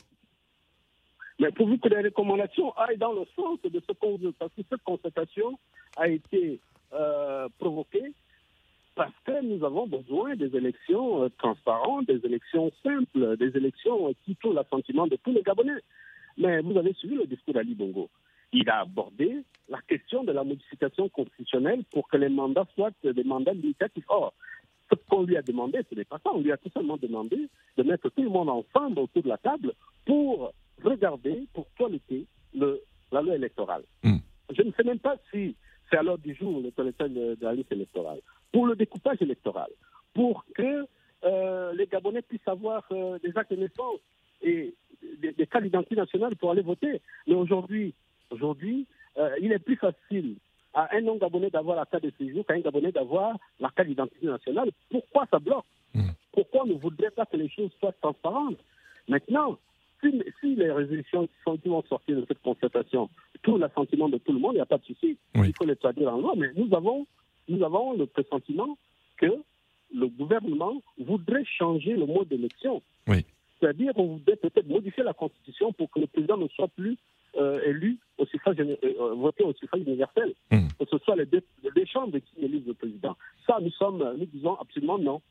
Mais 1.40 1.52
pourvu 1.52 1.78
que 1.80 1.90
les 1.90 2.02
recommandations 2.02 2.72
aillent 2.78 2.98
dans 2.98 3.14
le 3.14 3.26
sens 3.36 3.60
de 3.64 3.80
ce 3.80 3.94
qu'on 3.94 4.18
veut, 4.18 4.32
parce 4.32 4.52
que 4.54 4.62
cette 4.70 4.84
constatation 4.84 5.58
a 5.96 6.08
été 6.08 6.60
euh, 6.94 7.48
provoquée 7.60 8.14
parce 8.96 9.14
que 9.26 9.42
nous 9.44 9.64
avons 9.64 9.86
besoin 9.86 10.36
des 10.36 10.56
élections 10.56 11.24
euh, 11.24 11.30
transparentes, 11.38 12.08
des 12.08 12.26
élections 12.26 12.72
simples, 12.84 13.38
des 13.38 13.56
élections 13.56 14.12
qui 14.26 14.36
touchent 14.36 14.56
l'assentiment 14.56 15.06
de 15.06 15.16
tous 15.18 15.32
les 15.32 15.44
Gabonais. 15.44 15.82
Mais 16.38 16.62
vous 16.62 16.76
avez 16.78 16.94
suivi 16.94 17.16
le 17.16 17.28
discours 17.28 17.54
d'Ali 17.54 17.76
Bongo. 17.76 18.10
Il 18.52 18.68
a 18.70 18.80
abordé 18.80 19.44
la 19.70 19.80
question 19.82 20.24
de 20.24 20.32
la 20.32 20.44
modification 20.44 21.10
constitutionnelle 21.10 21.84
pour 21.92 22.08
que 22.08 22.18
les 22.18 22.30
mandats 22.30 22.66
soient 22.74 22.90
des 23.04 23.24
mandats 23.24 23.54
limitatifs. 23.54 24.06
Or, 24.08 24.34
ce 24.90 24.96
qu'on 25.10 25.24
lui 25.24 25.38
a 25.38 25.42
demandé, 25.44 25.80
ce 25.90 25.96
n'est 25.96 26.06
pas 26.06 26.18
ça. 26.24 26.32
On 26.34 26.42
lui 26.42 26.52
a 26.52 26.58
tout 26.58 26.70
simplement 26.70 26.98
demandé 26.98 27.38
de 27.78 27.84
mettre 27.84 28.10
tout 28.10 28.24
le 28.24 28.30
monde 28.30 28.50
ensemble 28.50 29.00
autour 29.00 29.22
de 29.22 29.30
la 29.30 29.38
table 29.38 29.74
pour 30.06 30.54
regarder, 30.84 31.48
pour 31.54 31.68
toiletter 31.78 32.26
le, 32.54 32.82
la 33.12 33.22
loi 33.22 33.36
électorale. 33.36 33.84
Hmm. 34.04 34.18
Je 34.56 34.62
ne 34.62 34.72
sais 34.72 34.84
même 34.84 35.00
pas 35.00 35.18
si 35.32 35.56
c'est 35.90 35.98
à 35.98 36.04
l'ordre 36.04 36.24
du 36.24 36.34
jour 36.36 36.62
le 36.62 36.72
toilettage 36.72 37.12
de 37.12 37.38
la 37.42 37.54
liste 37.54 37.72
électorale. 37.72 38.20
Pour 38.52 38.68
le 38.68 38.76
découpage 38.76 39.22
électoral, 39.22 39.70
pour 40.14 40.46
que 40.56 40.86
euh, 41.24 41.74
les 41.74 41.88
Gabonais 41.88 42.22
puissent 42.22 42.48
avoir 42.48 42.86
euh, 42.92 43.20
des 43.20 43.38
actes 43.38 43.52
de 43.52 43.58
naissance 43.58 44.00
et 44.42 44.74
des, 45.20 45.32
des 45.32 45.48
cas 45.48 45.62
d'identité 45.62 45.96
nationale 45.96 46.36
pour 46.36 46.52
aller 46.52 46.62
voter. 46.62 47.02
Mais 47.28 47.36
aujourd'hui, 47.36 47.94
aujourd'hui, 48.30 48.88
euh, 49.18 49.36
il 49.42 49.52
est 49.52 49.60
plus 49.60 49.76
facile 49.78 50.36
à 50.74 50.96
un 50.96 51.02
non-Gabonais 51.02 51.50
d'avoir 51.50 51.76
la 51.76 51.86
carte 51.86 52.04
de 52.04 52.14
séjour 52.18 52.46
qu'à 52.46 52.54
un 52.54 52.60
Gabonais 52.60 52.92
d'avoir 52.92 53.38
la 53.60 53.70
carte 53.70 53.88
d'identité 53.88 54.28
nationale. 54.28 54.72
Pourquoi 54.90 55.26
ça 55.32 55.40
bloque? 55.40 55.66
Hmm. 55.94 56.12
Pourquoi 56.32 56.66
ne 56.66 56.74
voudrait 56.74 57.12
pas 57.12 57.26
que 57.26 57.38
les 57.38 57.50
choses 57.50 57.72
soient 57.80 57.94
transparentes? 57.94 58.60
Maintenant, 59.08 59.58
si, 60.02 60.56
les 60.56 60.72
résolutions 60.72 61.28
qui 61.62 61.70
vont 61.70 61.84
sortir 61.84 62.18
de 62.18 62.26
cette 62.28 62.42
constatation 62.42 63.10
tout 63.44 63.58
l'assentiment 63.58 64.10
de 64.10 64.18
tout 64.18 64.34
le 64.34 64.40
monde, 64.40 64.54
il 64.54 64.58
n'y 64.58 64.62
a 64.62 64.66
pas 64.66 64.78
de 64.78 64.86
souci. 64.86 65.18
Il 65.36 65.54
faut 65.56 65.66
les 65.66 65.76
traduire 65.76 66.14
en 66.14 66.18
loi. 66.18 66.34
Mais 66.36 66.52
nous 66.56 66.74
avons, 66.76 67.08
nous 67.48 67.64
avons 67.64 67.94
le 67.94 68.06
pressentiment 68.06 68.78
que 69.18 69.32
le 69.94 70.08
gouvernement 70.08 70.82
voudrait 70.98 71.46
changer 71.46 71.94
le 71.94 72.06
mode 72.06 72.28
d'élection. 72.28 72.82
C'est-à-dire 73.60 73.94
qu'on 73.94 74.18
voudrait 74.18 74.36
peut-être 74.36 74.68
modifier 74.68 75.04
la 75.04 75.14
Constitution 75.14 75.74
pour 75.74 75.90
que 75.90 76.00
le 76.00 76.08
président 76.08 76.38
ne 76.38 76.48
soit 76.50 76.68
plus 76.68 76.98
euh, 77.38 77.60
élu 77.66 77.98
au 78.18 78.26
suffrage, 78.26 78.56
euh, 78.60 78.76
euh, 78.84 79.14
voté 79.16 79.44
au 79.44 79.54
suffrage 79.54 79.82
universel. 79.82 80.34
Hmm. 80.52 80.68
Que 80.80 80.86
ce 80.92 80.98
soit 81.00 81.16
les 81.16 81.26
deux, 81.26 81.42
les 81.76 81.86
chambres 81.86 82.18
qui 82.20 82.46
élisent 82.46 82.68
le 82.68 82.74
président. 82.74 83.16
Ça, 83.48 83.58
nous 83.62 83.72
sommes, 83.72 84.04
nous 84.18 84.26
disons 84.26 84.56
absolument 84.56 85.00
non. 85.00 85.22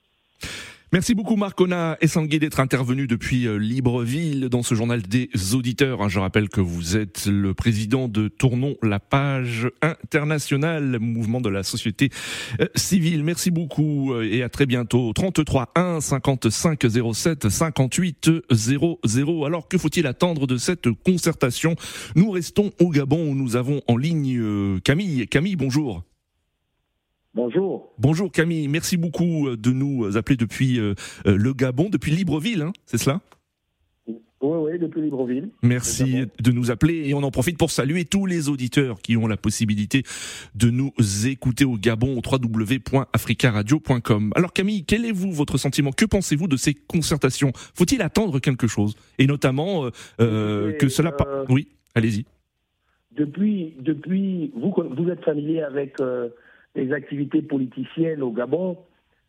Merci 0.93 1.16
beaucoup 1.16 1.35
Marcona 1.35 1.99
Essangui 2.00 2.38
d'être 2.38 2.61
intervenu 2.61 3.09
depuis 3.09 3.49
euh, 3.49 3.57
Libreville 3.57 4.49
dans 4.49 4.62
ce 4.62 4.76
journal 4.76 5.02
des 5.02 5.28
auditeurs. 5.52 6.00
Hein, 6.00 6.09
je 6.09 6.21
rappelle 6.21 6.49
que 6.49 6.61
vous 6.61 6.97
êtes 6.97 7.26
le 7.26 7.55
président 7.55 8.07
de 8.07 8.28
Tournons 8.28 8.76
la 8.83 9.00
page 9.00 9.69
internationale, 9.83 10.99
mouvement 11.00 11.40
de 11.40 11.49
la 11.49 11.64
société 11.64 12.11
euh, 12.61 12.66
civile. 12.76 13.25
Merci 13.25 13.50
beaucoup 13.50 14.12
euh, 14.12 14.23
et 14.23 14.45
à 14.45 14.49
très 14.49 14.64
bientôt. 14.64 15.12
33 15.12 15.73
1 15.75 16.00
55 16.00 16.87
07 17.12 17.49
58 17.49 18.31
00. 18.52 19.45
Alors 19.45 19.66
que 19.66 19.78
faut-il 19.78 20.07
attendre 20.07 20.47
de 20.47 20.57
cette 20.57 20.88
concertation? 21.05 21.75
Nous 22.14 22.31
restons 22.31 22.71
au 22.81 22.90
Gabon 22.90 23.28
où 23.28 23.35
nous 23.35 23.57
avons 23.57 23.83
en 23.88 23.97
ligne 23.97 24.81
Camille. 24.85 25.26
Camille, 25.26 25.57
bonjour. 25.57 26.05
Bonjour. 27.37 27.93
Bonjour 27.99 28.33
Camille, 28.33 28.66
merci 28.66 28.97
beaucoup 28.97 29.49
euh, 29.49 29.59
de 29.59 29.71
nous 29.71 30.16
appeler 30.16 30.38
depuis 30.38 30.81
euh, 30.81 30.95
euh, 31.26 31.37
le 31.37 31.52
Gabon, 31.52 31.90
depuis 31.90 32.11
Libreville, 32.11 32.62
hein, 32.62 32.73
c'est 32.87 32.97
cela? 32.97 33.21
Oui, 34.07 34.16
oui, 34.40 34.78
depuis 34.78 35.02
Libreville. 35.02 35.50
Merci 35.62 36.25
de 36.40 36.50
nous 36.50 36.71
appeler 36.71 37.07
et 37.07 37.12
on 37.12 37.23
en 37.23 37.31
profite 37.31 37.59
pour 37.59 37.71
saluer 37.71 38.07
tous 38.07 38.25
les 38.25 38.49
auditeurs 38.49 39.02
qui 39.02 39.19
ont 39.19 39.26
la 39.26 39.37
possibilité 39.37 40.02
de 40.55 40.71
nous 40.71 40.95
écouter 41.26 41.66
au 41.66 41.76
Gabon 41.76 42.16
au 42.16 42.23
www.africaradio.com. 42.25 44.33
Alors 44.35 44.55
Camille, 44.55 44.87
quel 44.87 45.05
est 45.05 45.12
vous 45.12 45.31
votre 45.31 45.59
sentiment? 45.59 45.90
Que 45.90 46.07
pensez-vous 46.07 46.49
de 46.49 46.57
ces 46.57 46.73
concertations? 46.73 47.52
Faut-il 47.75 48.00
attendre 48.00 48.38
quelque 48.38 48.66
chose? 48.66 48.97
Et 49.19 49.26
notamment 49.26 49.90
que 50.19 50.88
cela... 50.88 51.14
oui, 51.50 51.69
allez-y. 51.95 52.25
Depuis, 53.12 53.75
depuis, 53.81 54.52
vous, 54.55 54.75
vous 54.97 55.11
êtes 55.11 55.23
familier 55.23 55.61
avec 55.61 56.00
les 56.76 56.92
activités 56.92 57.42
politiciennes 57.42 58.23
au 58.23 58.30
Gabon, 58.30 58.76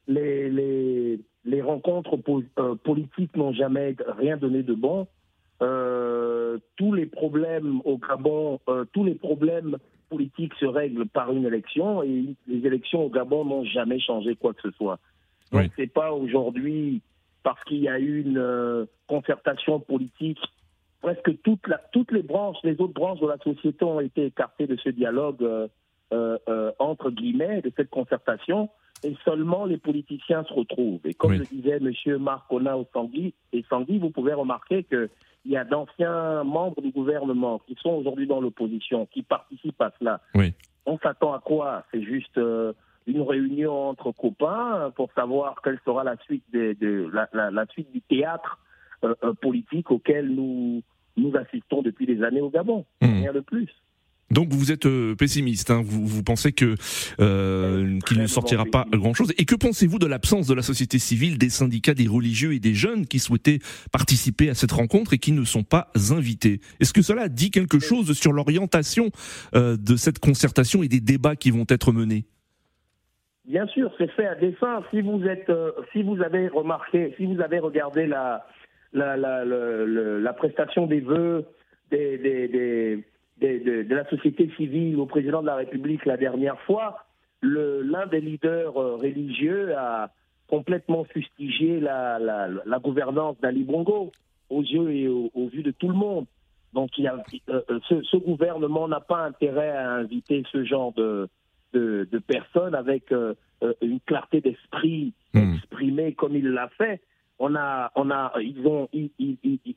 les, 0.08 0.50
les, 0.50 1.20
les 1.46 1.62
rencontres 1.62 2.20
euh, 2.60 2.76
politiques 2.76 3.36
n'ont 3.36 3.54
jamais 3.54 3.96
rien 4.18 4.38
donné 4.38 4.64
de 4.64 4.74
bon. 4.74 5.08
Euh, 5.62 6.60
tous 6.76 6.94
les 6.94 7.08
problèmes 7.08 7.82
au 7.86 7.98
Gabon, 7.98 8.60
euh, 8.70 8.86
tous 8.94 9.04
les 9.04 9.16
problèmes 9.16 9.78
politiques 10.10 10.54
se 10.60 10.66
règlent 10.66 11.08
par 11.08 11.32
une 11.32 11.46
élection 11.46 12.04
et 12.04 12.36
les 12.48 12.66
élections 12.66 13.06
au 13.06 13.10
Gabon 13.10 13.46
n'ont 13.46 13.66
jamais 13.66 14.00
changé 14.00 14.36
quoi 14.36 14.54
que 14.54 14.62
ce 14.62 14.72
soit. 14.72 15.00
Donc 15.52 15.72
c'est 15.78 15.92
pas 15.92 16.12
aujourd'hui 16.12 17.02
parce 17.44 17.64
qu'il 17.64 17.80
y 17.80 17.88
a 17.88 17.98
eu 17.98 18.22
une 18.22 18.88
concertation 19.08 19.80
politique 19.80 20.40
presque 21.02 21.42
toute 21.44 21.66
la, 21.68 21.78
toutes 21.94 22.12
les 22.12 22.24
branches, 22.24 22.58
les 22.64 22.80
autres 22.82 22.94
branches 22.94 23.22
de 23.22 23.28
la 23.28 23.38
société 23.38 23.86
ont 23.86 24.02
été 24.02 24.26
écartées 24.26 24.68
de 24.68 24.76
ce 24.76 24.90
dialogue 24.90 25.70
euh, 26.14 26.38
euh, 26.48 26.72
entre 26.80 27.12
guillemets, 27.12 27.62
de 27.62 27.72
cette 27.76 27.90
concertation, 27.90 28.70
et 29.04 29.14
seulement 29.26 29.66
les 29.66 29.78
politiciens 29.78 30.46
se 30.46 30.54
retrouvent. 30.54 31.02
Et 31.06 31.14
comme 31.14 31.34
le 31.34 31.44
disait 31.44 31.80
M. 31.82 32.18
Marcona 32.18 32.78
au 32.78 32.88
Sangui, 32.94 33.34
et 33.52 33.66
Sangui, 33.70 34.00
vous 34.00 34.10
pouvez 34.10 34.34
remarquer 34.34 34.84
qu'il 34.86 35.10
y 35.46 35.58
a 35.58 35.66
d'anciens 35.66 36.46
membres 36.46 36.82
du 36.82 36.92
gouvernement 36.92 37.60
qui 37.60 37.76
sont 37.82 37.90
aujourd'hui 37.90 38.26
dans 38.26 38.40
l'opposition, 38.40 39.06
qui 39.08 39.22
participent 39.22 39.82
à 39.82 39.92
cela. 40.00 40.22
On 40.86 40.98
s'attend 41.00 41.34
à 41.34 41.40
quoi? 41.40 41.84
C'est 41.92 42.04
juste 42.04 42.38
euh, 42.38 42.72
une 43.06 43.22
réunion 43.22 43.90
entre 43.90 44.14
copains 44.14 44.92
pour 44.96 45.12
savoir 45.12 45.62
quelle 45.62 45.80
sera 45.84 46.06
la 46.06 46.16
suite, 46.24 46.46
de, 46.54 47.12
la, 47.34 47.66
suite 47.68 47.92
du 47.92 48.02
théâtre 48.02 48.60
politique 49.42 49.92
auquel 49.92 50.30
nous, 50.30 50.82
nous 51.18 51.36
assistons 51.36 51.82
depuis 51.82 52.06
des 52.06 52.24
années 52.24 52.42
au 52.42 52.50
Gabon. 52.50 52.86
Hmm. 53.02 53.20
Rien 53.20 53.34
de 53.34 53.42
plus. 53.42 53.70
Donc 54.30 54.50
vous 54.50 54.72
êtes 54.72 54.86
euh, 54.86 55.16
pessimiste, 55.16 55.72
hein. 55.72 55.82
vous, 55.84 56.06
vous, 56.06 56.24
pensez 56.24 56.52
que 56.52 56.76
euh, 57.22 57.98
qu'il 58.06 58.20
ne 58.20 58.28
sortira 58.28 58.66
pas 58.66 58.86
grand-chose. 58.92 59.32
Et 59.38 59.46
que 59.46 59.56
pensez-vous 59.56 60.00
de 60.00 60.06
l'absence 60.06 60.48
de 60.48 60.54
la 60.54 60.62
société 60.62 61.00
civile, 61.00 61.38
des 61.38 61.50
syndicats, 61.50 61.94
des 61.94 62.08
religieux 62.08 62.54
et 62.54 62.60
des 62.60 62.74
jeunes 62.74 63.06
qui 63.06 63.20
souhaitaient 63.20 63.60
participer 63.92 64.50
à 64.50 64.54
cette 64.54 64.74
rencontre 64.74 65.14
et 65.14 65.18
qui 65.18 65.32
ne 65.32 65.46
sont 65.46 65.64
pas 65.64 65.92
invités? 66.12 66.60
Est-ce 66.82 66.94
que 66.94 67.02
cela 67.02 67.30
dit 67.30 67.52
quelque 67.52 67.80
chose 67.80 68.18
sur 68.18 68.34
l'orientation 68.34 69.12
euh, 69.56 69.78
de 69.78 69.96
cette 69.96 70.20
concertation 70.20 70.84
et 70.84 70.90
des 70.90 71.00
débats 71.00 71.38
qui 71.38 71.52
vont 71.52 71.66
être 71.70 71.94
menés? 71.94 72.26
Bien 73.46 73.66
sûr, 73.68 73.94
c'est 73.98 74.12
fait 74.12 74.28
à 74.28 74.36
dessein. 74.36 74.84
Si 74.92 75.02
vous 75.02 75.24
êtes, 75.24 75.50
si 75.94 76.04
vous 76.04 76.22
avez 76.22 76.50
remarqué, 76.50 77.14
si 77.16 77.26
vous 77.26 77.40
avez 77.40 77.60
regardé 77.60 78.06
la 78.06 78.46
la, 78.94 79.16
la, 79.16 79.46
la, 79.46 80.34
prestation 80.34 80.88
des 80.88 81.02
vœux 81.02 81.46
des, 81.92 82.18
des 82.18 83.04
de, 83.42 83.84
de, 83.84 83.96
la 83.96 84.08
société 84.10 84.50
civile 84.58 84.98
au 84.98 85.06
président 85.06 85.42
de 85.42 85.48
la 85.48 85.56
République 85.56 86.06
la 86.06 86.18
dernière 86.18 86.60
fois, 86.62 87.06
l'un 87.42 88.08
des 88.08 88.22
leaders 88.22 88.78
euh, 88.78 88.96
religieux 88.96 89.76
a 89.78 90.10
complètement 90.48 91.04
fustigé 91.04 91.80
la, 91.80 92.20
la, 92.20 92.48
la 92.66 92.80
gouvernance 92.80 93.40
d'Ali 93.42 93.64
Bongo 93.64 94.12
aux 94.50 94.62
yeux 94.62 94.92
et 94.92 95.08
au, 95.08 95.48
vu 95.52 95.62
de 95.62 95.72
tout 95.72 95.90
le 95.90 95.94
monde. 95.94 96.26
Donc 96.74 96.98
il 96.98 97.04
y 97.04 97.08
a, 97.08 97.16
euh, 97.50 97.62
euh, 97.70 97.80
ce, 97.88 98.02
ce, 98.04 98.18
gouvernement 98.18 98.88
n'a 98.88 99.02
pas 99.02 99.26
intérêt 99.26 99.70
à 99.70 99.92
inviter 99.92 100.44
ce 100.52 100.64
genre 100.64 100.94
de, 100.94 101.28
de, 101.74 102.08
de 102.12 102.20
personnes 102.20 102.76
avec 102.76 103.12
une 103.82 104.00
clarté 104.06 104.42
d'esprit 104.42 105.14
hmm. 105.34 105.56
exprimée 105.56 106.14
comme 106.14 106.36
il 106.36 106.50
l'a 106.50 106.70
fait 106.78 107.02
on 107.40 107.56
a, 107.56 107.92
on 107.96 108.10
a, 108.10 108.34
ils 108.42 108.66
ont, 108.66 108.88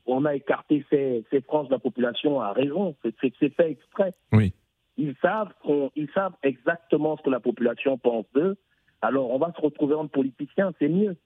on 0.07 0.25
a 0.25 0.35
écarté 0.35 0.85
ces, 0.91 1.25
ces 1.31 1.41
franges 1.43 1.69
de 1.69 1.73
la 1.73 1.79
population 1.79 2.41
à 2.41 2.53
raison. 2.53 2.97
C'est 3.03 3.35
fait 3.55 3.71
exprès. 3.71 4.15
Oui. 4.33 4.53
Ils 4.97 5.15
savent, 5.23 5.53
ils 5.97 6.11
savent 6.15 6.35
exactement 6.43 7.17
ce 7.17 7.23
que 7.23 7.31
la 7.31 7.41
population 7.41 7.99
pense 7.99 8.27
d'eux. 8.35 8.57
Alors, 9.03 9.31
on 9.31 9.39
va 9.39 9.53
se 9.57 9.61
retrouver 9.61 9.95
entre 9.95 10.13
politiciens, 10.13 10.73
c'est 10.79 10.89
mieux. 10.89 11.17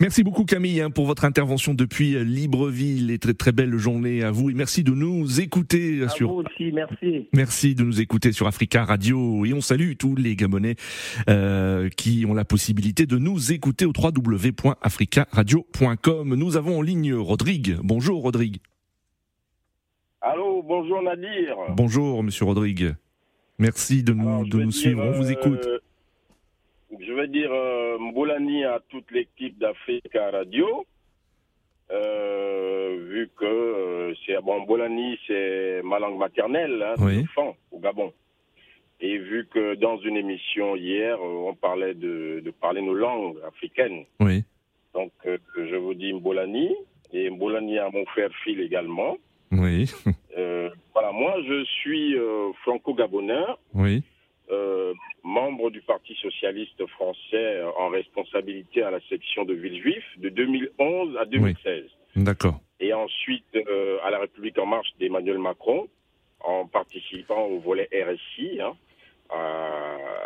Merci 0.00 0.22
beaucoup 0.22 0.44
Camille 0.44 0.80
hein, 0.80 0.90
pour 0.90 1.06
votre 1.06 1.24
intervention 1.24 1.74
depuis 1.74 2.24
Libreville 2.24 3.10
et 3.10 3.18
très 3.18 3.34
très 3.34 3.50
belle 3.52 3.76
journée 3.76 4.22
à 4.22 4.30
vous 4.30 4.48
et 4.50 4.54
merci 4.54 4.84
de 4.84 4.92
nous 4.92 5.40
écouter 5.40 6.02
à 6.02 6.08
sur. 6.08 6.32
Vous 6.32 6.42
aussi, 6.42 6.72
merci. 6.72 7.28
Merci 7.32 7.74
de 7.74 7.82
nous 7.84 8.00
écouter 8.00 8.32
sur 8.32 8.46
Africa 8.46 8.84
Radio 8.84 9.44
et 9.44 9.52
on 9.52 9.60
salue 9.60 9.92
tous 9.98 10.14
les 10.16 10.36
Gabonais 10.36 10.76
euh, 11.28 11.90
qui 11.90 12.24
ont 12.28 12.34
la 12.34 12.44
possibilité 12.44 13.06
de 13.06 13.18
nous 13.18 13.50
écouter 13.52 13.84
au 13.84 13.92
www.africaradio.com. 13.96 16.34
Nous 16.34 16.56
avons 16.56 16.78
en 16.78 16.82
ligne 16.82 17.14
Rodrigue. 17.14 17.76
Bonjour 17.82 18.22
Rodrigue. 18.22 18.58
Allô, 20.20 20.62
bonjour 20.62 21.02
Nadir. 21.02 21.56
Bonjour 21.76 22.22
Monsieur 22.22 22.44
Rodrigue. 22.46 22.94
Merci 23.58 24.02
de 24.02 24.12
nous, 24.12 24.46
de 24.46 24.62
nous 24.62 24.70
suivre. 24.70 25.02
On 25.04 25.12
vous 25.12 25.30
écoute. 25.30 25.66
Euh, 25.66 25.78
je 27.00 27.12
vais 27.12 27.28
dire 27.28 27.50
euh, 27.52 27.98
Mboulani 27.98 28.64
à 28.64 28.80
toute 28.88 29.10
l'équipe 29.10 29.58
d'Africa 29.58 30.30
Radio. 30.30 30.84
Euh, 31.90 32.96
vu 33.08 33.28
que 33.38 33.44
euh, 33.44 34.14
c'est 34.26 34.40
bon, 34.42 34.60
Mboulani, 34.60 35.18
c'est 35.26 35.82
ma 35.84 35.98
langue 35.98 36.18
maternelle, 36.18 36.82
hein, 36.82 36.94
Oui. 36.98 37.20
enfant 37.24 37.56
au 37.70 37.78
Gabon. 37.78 38.12
Et 39.00 39.18
vu 39.18 39.46
que 39.52 39.74
dans 39.74 39.98
une 39.98 40.16
émission 40.16 40.76
hier, 40.76 41.16
euh, 41.16 41.48
on 41.48 41.54
parlait 41.54 41.94
de, 41.94 42.40
de 42.44 42.50
parler 42.50 42.80
nos 42.80 42.94
langues 42.94 43.36
africaines. 43.46 44.04
Oui. 44.20 44.44
Donc, 44.94 45.12
euh, 45.26 45.36
je 45.56 45.76
vous 45.76 45.94
dis 45.94 46.12
Mbolani. 46.12 46.74
Et 47.12 47.28
Mbolani 47.30 47.78
à 47.78 47.90
mon 47.90 48.04
frère 48.06 48.30
Phil 48.42 48.60
également. 48.60 49.16
Oui. 49.52 49.90
Voilà, 50.94 51.10
moi, 51.10 51.34
je 51.48 51.64
suis 51.64 52.14
franco-gabonais, 52.62 53.34
Oui. 53.74 54.02
Euh, 54.50 54.92
membre 55.22 55.70
du 55.70 55.80
Parti 55.80 56.14
socialiste 56.20 56.86
français 56.88 57.62
en 57.78 57.88
responsabilité 57.88 58.82
à 58.82 58.90
la 58.90 59.00
section 59.08 59.44
de 59.44 59.54
Villejuif 59.54 60.04
de 60.18 60.28
2011 60.28 61.16
à 61.16 61.24
2016. 61.24 61.84
D'accord. 62.16 62.60
Et 62.80 62.92
ensuite 62.92 63.44
euh, 63.56 63.98
à 64.04 64.10
la 64.10 64.18
République 64.18 64.58
en 64.58 64.66
marche 64.66 64.88
d'Emmanuel 65.00 65.38
Macron 65.38 65.88
en 66.40 66.66
participant 66.66 67.46
au 67.46 67.58
volet 67.58 67.88
RSI, 67.90 68.60
hein, 68.60 68.74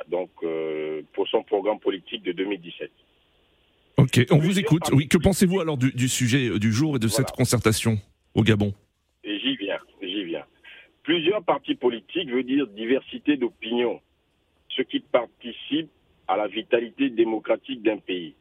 donc 0.09 0.31
euh, 0.43 1.03
pour 1.13 1.29
son 1.29 1.45
programme 1.45 1.79
politique 1.79 2.25
de 2.25 2.33
2017. 2.33 2.91
Ok, 3.99 4.27
on 4.31 4.39
vous 4.39 4.59
écoute. 4.59 4.91
Oui, 4.93 5.07
que 5.07 5.19
pensez-vous 5.19 5.61
alors 5.61 5.77
du, 5.77 5.93
du 5.93 6.09
sujet 6.09 6.59
du 6.59 6.73
jour 6.73 6.97
et 6.97 6.99
de 6.99 7.09
cette 7.09 7.31
concertation 7.31 7.99
au 8.35 8.43
Gabon? 8.43 8.75
J'y 9.25 9.57
viens, 9.57 9.79
j'y 10.03 10.25
viens. 10.25 10.45
Plusieurs 11.05 11.43
partis 11.43 11.75
politiques 11.75 12.31
veut 12.31 12.43
dire 12.43 12.67
diversité 12.67 13.37
d'opinions, 13.37 14.01
ce 14.79 14.83
qui 14.83 15.01
participe 15.01 15.91
à 16.29 16.37
la 16.37 16.47
vitalité 16.47 17.11
démocratique 17.11 17.83
d'un 17.83 17.99
pays. 17.99 18.35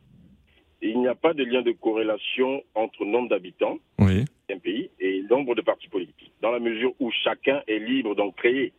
Et 0.81 0.89
il 0.89 0.99
n'y 0.99 1.07
a 1.07 1.15
pas 1.15 1.33
de 1.33 1.43
lien 1.43 1.63
de 1.63 1.71
corrélation 1.71 2.63
entre 2.75 3.03
nombre 3.05 3.29
d'habitants 3.29 3.79
Oui. 3.99 4.25
d'un 4.47 4.59
pays 4.59 4.91
et 4.99 5.23
nombre 5.23 5.55
de 5.55 5.61
partis 5.61 5.87
politiques, 5.89 6.31
dans 6.41 6.51
la 6.51 6.59
mesure 6.59 6.93
où 6.99 7.09
chacun 7.23 7.63
est 7.67 7.79
libre 7.79 8.13
d'en 8.15 8.29
créer. 8.31 8.73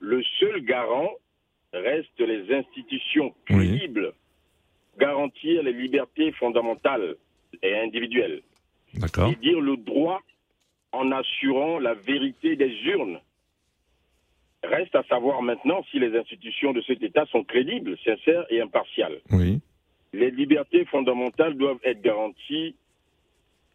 Le 0.00 0.22
seul 0.40 0.60
garant 0.64 1.10
reste 1.72 2.18
les 2.18 2.52
institutions 2.52 3.32
Oui. 3.50 3.68
crédibles, 3.68 4.12
garantir 4.98 5.62
les 5.62 5.72
libertés 5.72 6.32
fondamentales 6.32 7.14
et 7.62 7.74
individuelles 7.78 8.42
D'accord. 8.94 9.30
et 9.30 9.36
dire 9.36 9.60
le 9.60 9.76
droit 9.76 10.20
en 10.90 11.12
assurant 11.12 11.78
la 11.78 11.94
vérité 11.94 12.56
des 12.56 12.72
urnes. 12.86 13.20
Reste 14.62 14.94
à 14.94 15.02
savoir 15.04 15.42
maintenant 15.42 15.82
si 15.90 15.98
les 15.98 16.16
institutions 16.16 16.72
de 16.72 16.80
cet 16.82 17.02
État 17.02 17.26
sont 17.26 17.42
crédibles, 17.42 17.96
sincères 18.04 18.46
et 18.48 18.60
impartiales. 18.60 19.20
Oui. 19.32 19.60
Les 20.12 20.30
libertés 20.30 20.84
fondamentales 20.84 21.54
doivent 21.54 21.80
être 21.84 22.00
garanties. 22.00 22.76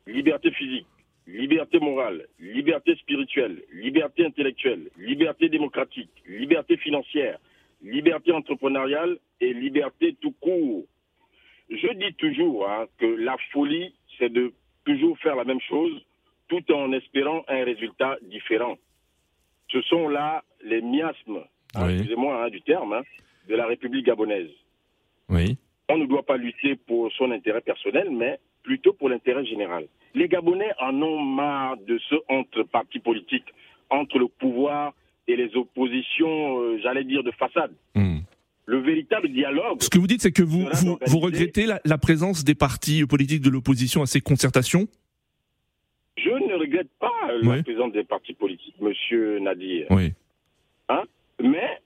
Liberté 0.06 0.52
physique, 0.52 0.88
liberté 1.28 1.80
morale, 1.80 2.28
liberté 2.40 2.96
spirituelle, 2.96 3.62
liberté 3.74 4.26
intellectuelle, 4.26 4.90
liberté 4.98 5.50
démocratique, 5.50 6.12
liberté 6.26 6.78
financière, 6.78 7.40
liberté 7.82 8.32
entrepreneuriale 8.32 9.18
et 9.42 9.54
liberté 9.54 10.16
tout 10.22 10.34
court. 10.40 10.86
Je 11.70 11.94
dis 11.96 12.14
toujours 12.14 12.70
hein, 12.70 12.86
que 12.98 13.06
la 13.06 13.36
folie, 13.52 13.94
c'est 14.18 14.32
de 14.32 14.54
toujours 14.86 15.18
faire 15.20 15.36
la 15.36 15.44
même 15.44 15.60
chose 15.60 16.02
tout 16.48 16.64
en 16.72 16.94
espérant 16.94 17.44
un 17.50 17.66
résultat 17.66 18.18
différent. 18.22 18.78
Ce 19.70 19.82
sont 19.84 20.08
là 20.08 20.44
les 20.64 20.82
miasmes, 20.82 21.42
hein, 21.76 21.86
Oui. 21.86 21.94
excusez-moi 21.94 22.44
hein, 22.46 22.50
du 22.50 22.62
terme, 22.62 22.94
hein, 22.94 23.02
de 23.50 23.56
la 23.56 23.66
République 23.66 24.06
gabonaise. 24.06 24.50
Oui. 25.30 25.58
On 25.90 25.98
ne 25.98 26.06
doit 26.06 26.24
pas 26.24 26.38
lutter 26.38 26.76
pour 26.76 27.12
son 27.14 27.32
intérêt 27.32 27.62
personnel, 27.62 28.10
mais 28.12 28.40
plutôt 28.64 28.94
pour 28.94 29.10
l'intérêt 29.10 29.46
général. 29.46 29.86
Les 30.14 30.28
Gabonais 30.28 30.72
en 30.80 31.02
ont 31.02 31.22
marre 31.22 31.78
de 31.78 32.00
ce 32.10 32.16
entre 32.28 32.64
partis 32.64 33.00
politiques, 33.00 33.46
entre 33.90 34.18
le 34.20 34.28
pouvoir 34.28 34.94
et 35.28 35.36
les 35.36 35.56
oppositions, 35.56 36.60
euh, 36.62 36.80
j'allais 36.82 37.04
dire, 37.04 37.24
de 37.24 37.32
façade. 37.32 37.72
Hmm. 37.96 38.20
Le 38.66 38.80
véritable 38.80 39.30
dialogue, 39.30 39.82
Ce 39.82 39.90
que 39.90 39.98
vous 40.00 40.08
dites, 40.08 40.22
c'est 40.22 40.32
que 40.34 40.44
vous, 40.44 40.66
regrettez 41.20 41.66
la, 41.66 41.80
la 41.86 41.98
présence 41.98 42.44
des 42.44 42.56
partis 42.56 43.06
politiques 43.06 43.42
de 43.42 43.50
l'opposition 43.50 44.02
à 44.02 44.06
ces 44.06 44.20
concertations? 44.20 44.88
Je 46.18 46.30
ne 46.30 46.56
regrette 46.56 46.90
pas 47.00 47.14
Oui. 47.44 47.58
la 47.58 47.64
présence 47.64 47.92
des 47.94 48.04
partis 48.04 48.34
politiques, 48.34 48.80
monsieur 48.80 49.40
Nadir. 49.40 49.88
Oui. 49.90 50.14
Mais 51.42 51.80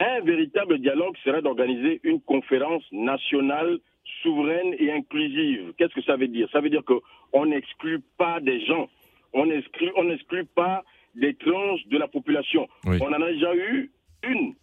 un 0.00 0.20
véritable 0.20 0.78
dialogue 0.78 1.16
serait 1.24 1.42
d'organiser 1.42 2.00
une 2.04 2.20
conférence 2.20 2.84
nationale 2.92 3.78
souveraine 4.22 4.74
et 4.78 4.92
inclusive. 4.92 5.72
Qu'est-ce 5.76 5.94
que 5.94 6.02
ça 6.02 6.16
veut 6.16 6.28
dire? 6.28 6.48
Ça 6.52 6.60
veut 6.60 6.70
dire 6.70 6.82
qu'on 6.84 7.46
n'exclut 7.46 8.00
pas 8.16 8.40
des 8.40 8.64
gens, 8.66 8.88
on 9.32 9.46
n'exclut 9.46 9.90
on 9.96 10.04
n'exclut 10.04 10.44
pas 10.44 10.84
des 11.14 11.34
tranches 11.34 11.86
de 11.86 11.98
la 11.98 12.08
population. 12.08 12.68
Oui. 12.84 12.98
On 13.00 13.08
en 13.08 13.22
a 13.22 13.32
déjà 13.32 13.54
eu 13.54 13.90
une 14.24 14.54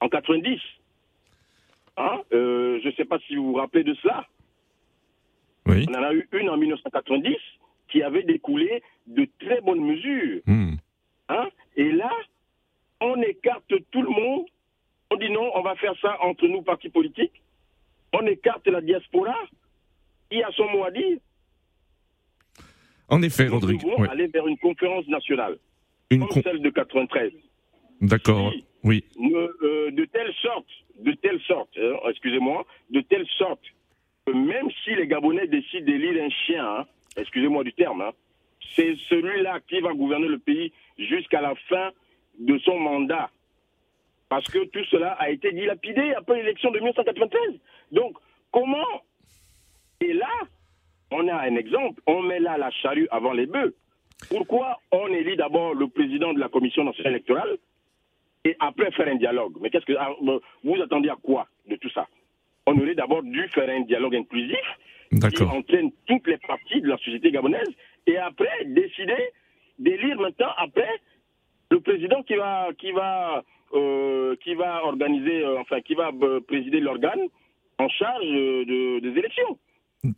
en 0.00 0.08
90. 0.08 0.60
Hein? 1.96 2.20
Euh, 2.32 2.80
je 2.82 2.88
ne 2.88 2.92
sais 2.92 3.04
pas 3.04 3.18
si 3.26 3.36
vous 3.36 3.48
vous 3.48 3.54
rappelez 3.54 3.84
de 3.84 3.94
cela. 3.94 4.26
Oui. 5.66 5.86
On 5.88 5.94
en 5.94 6.02
a 6.02 6.14
eu 6.14 6.28
une 6.32 6.48
en 6.48 6.56
1990 6.56 7.36
qui 7.88 8.02
avait 8.02 8.22
découlé 8.22 8.82
de 9.06 9.26
très 9.40 9.60
bonnes 9.60 9.84
mesures. 9.84 10.40
Hmm. 10.46 10.74
Hein? 11.28 11.48
Et 11.76 11.90
là, 11.92 12.10
on 13.00 13.20
écarte 13.22 13.72
tout 13.90 14.02
le 14.02 14.10
monde. 14.10 14.46
On 15.10 15.16
dit 15.16 15.30
non, 15.30 15.50
on 15.54 15.62
va 15.62 15.74
faire 15.76 15.94
ça 16.00 16.16
entre 16.22 16.46
nous, 16.46 16.62
partis 16.62 16.88
politiques. 16.90 17.42
On 18.12 18.26
écarte 18.26 18.66
la 18.68 18.80
diaspora. 18.80 19.34
Il 20.30 20.42
a 20.42 20.50
son 20.52 20.68
mot 20.70 20.84
à 20.84 20.90
dire. 20.90 21.18
En 23.08 23.22
effet, 23.22 23.46
Nous 23.46 23.54
Rodrigue. 23.54 23.80
devons 23.82 24.00
ouais. 24.02 24.08
aller 24.10 24.26
vers 24.26 24.46
une 24.46 24.58
conférence 24.58 25.06
nationale, 25.08 25.56
Une 26.10 26.20
comme 26.20 26.28
con- 26.28 26.40
celle 26.44 26.60
de 26.60 26.70
93. 26.70 27.32
D'accord. 28.02 28.52
Oui. 28.84 29.04
Euh, 29.18 29.90
de 29.90 30.04
telle 30.04 30.32
sorte, 30.42 30.66
de 31.00 31.12
telle 31.12 31.40
sorte, 31.42 31.70
hein, 31.78 31.94
excusez-moi, 32.10 32.66
de 32.90 33.00
telle 33.00 33.26
sorte 33.38 33.62
que 34.26 34.32
même 34.32 34.68
si 34.84 34.94
les 34.94 35.06
Gabonais 35.06 35.46
décident 35.46 35.86
d'élire 35.86 36.22
un 36.22 36.28
chien, 36.46 36.64
hein, 36.66 36.86
excusez-moi 37.18 37.64
du 37.64 37.72
terme, 37.72 38.02
hein, 38.02 38.12
c'est 38.74 38.94
celui-là 39.08 39.60
qui 39.68 39.80
va 39.80 39.92
gouverner 39.92 40.28
le 40.28 40.38
pays 40.38 40.72
jusqu'à 40.98 41.40
la 41.40 41.54
fin 41.68 41.90
de 42.38 42.58
son 42.58 42.78
mandat. 42.78 43.30
Parce 44.28 44.46
que 44.48 44.64
tout 44.66 44.84
cela 44.90 45.12
a 45.12 45.30
été 45.30 45.52
dilapidé 45.52 46.12
après 46.14 46.36
l'élection 46.36 46.70
de 46.70 46.78
1993. 46.78 47.40
Donc, 47.92 48.16
comment 48.52 49.02
Et 50.00 50.12
là, 50.12 50.28
on 51.10 51.26
a 51.28 51.34
un 51.34 51.56
exemple, 51.56 52.02
on 52.06 52.22
met 52.22 52.38
là 52.38 52.58
la 52.58 52.70
charrue 52.70 53.08
avant 53.10 53.32
les 53.32 53.46
bœufs. 53.46 53.74
Pourquoi 54.28 54.78
on 54.92 55.06
élit 55.08 55.36
d'abord 55.36 55.74
le 55.74 55.88
président 55.88 56.34
de 56.34 56.40
la 56.40 56.48
commission 56.48 56.84
nationale 56.84 57.14
électorale 57.14 57.56
et 58.44 58.56
après 58.60 58.90
faire 58.92 59.08
un 59.08 59.14
dialogue? 59.14 59.56
Mais 59.60 59.70
qu'est-ce 59.70 59.86
que 59.86 59.96
ah, 59.98 60.10
vous 60.64 60.82
attendez 60.82 61.08
à 61.08 61.16
quoi 61.22 61.46
de 61.66 61.76
tout 61.76 61.90
ça? 61.90 62.06
On 62.66 62.78
aurait 62.78 62.94
d'abord 62.94 63.22
dû 63.22 63.48
faire 63.48 63.70
un 63.70 63.80
dialogue 63.80 64.16
inclusif 64.16 64.58
qui 65.30 65.36
entraîne 65.50 65.90
toutes 66.06 66.26
les 66.26 66.38
parties 66.38 66.80
de 66.80 66.88
la 66.88 66.96
société 66.98 67.30
gabonaise 67.30 67.68
et 68.06 68.16
après 68.18 68.64
décider 68.66 69.16
d'élire 69.78 70.18
maintenant 70.20 70.52
après 70.56 70.88
le 71.70 71.80
président 71.80 72.22
qui 72.22 72.34
va 72.36 72.68
qui 72.78 72.92
va 72.92 73.42
euh, 73.74 74.34
qui 74.42 74.54
va 74.54 74.84
organiser 74.84 75.42
euh, 75.44 75.60
enfin 75.60 75.80
qui 75.80 75.94
va 75.94 76.10
euh, 76.22 76.40
présider 76.40 76.80
l'organe 76.80 77.20
en 77.78 77.88
charge 77.88 78.24
de- 78.26 78.98
des 79.00 79.18
élections. 79.18 79.58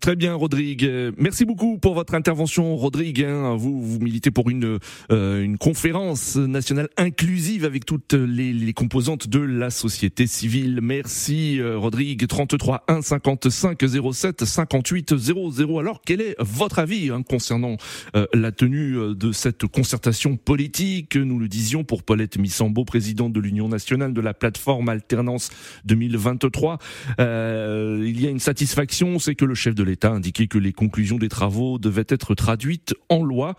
Très 0.01 0.15
bien, 0.15 0.35
Rodrigue. 0.35 0.87
Merci 1.17 1.47
beaucoup 1.47 1.79
pour 1.79 1.95
votre 1.95 2.15
intervention, 2.15 2.77
Rodrigue. 2.77 3.25
hein. 3.25 3.57
Vous, 3.57 3.81
vous 3.81 3.99
militez 3.99 4.31
pour 4.31 4.51
une, 4.51 4.79
euh, 5.11 5.43
une 5.43 5.57
conférence 5.57 6.37
nationale 6.37 6.91
inclusive 6.99 7.65
avec 7.65 7.87
toutes 7.87 8.13
les, 8.13 8.53
les 8.53 8.75
composantes 8.75 9.29
de 9.29 9.41
la 9.41 9.71
société 9.71 10.27
civile. 10.27 10.81
Merci, 10.83 11.59
euh, 11.61 11.79
Rodrigue. 11.79 12.27
33 12.27 12.85
1 12.89 13.01
55 13.01 13.79
07 14.13 14.45
58 14.45 15.17
00. 15.17 15.79
Alors, 15.79 16.03
quel 16.05 16.21
est 16.21 16.37
votre 16.41 16.79
avis 16.79 17.09
hein, 17.09 17.23
concernant 17.23 17.79
euh, 18.17 18.27
la 18.35 18.53
tenue 18.53 19.15
de 19.17 19.33
cette 19.33 19.67
concertation 19.67 20.37
politique? 20.37 21.17
Nous 21.17 21.39
le 21.39 21.49
disions 21.49 21.85
pour 21.85 22.03
Paulette 22.03 22.37
Missambo, 22.37 22.85
présidente 22.85 23.33
de 23.33 23.41
l'Union 23.41 23.69
nationale 23.69 24.13
de 24.13 24.21
la 24.21 24.35
plateforme 24.35 24.91
Alternance 24.91 25.49
2023. 25.87 26.77
Euh, 27.19 28.05
il 28.07 28.21
y 28.21 28.27
a 28.27 28.31
une 28.31 28.41
satisfaction, 28.41 29.19
c'est 29.19 29.35
que 29.35 29.47
le 29.47 29.55
chef 29.55 29.71
de 29.71 29.80
de 29.81 29.85
l'État 29.85 30.09
a 30.09 30.13
indiqué 30.13 30.47
que 30.47 30.59
les 30.59 30.75
conclusions 30.75 31.17
des 31.17 31.31
travaux 31.31 31.79
devaient 31.79 32.05
être 32.09 32.35
traduites 32.35 32.95
en 33.09 33.25
loi. 33.25 33.55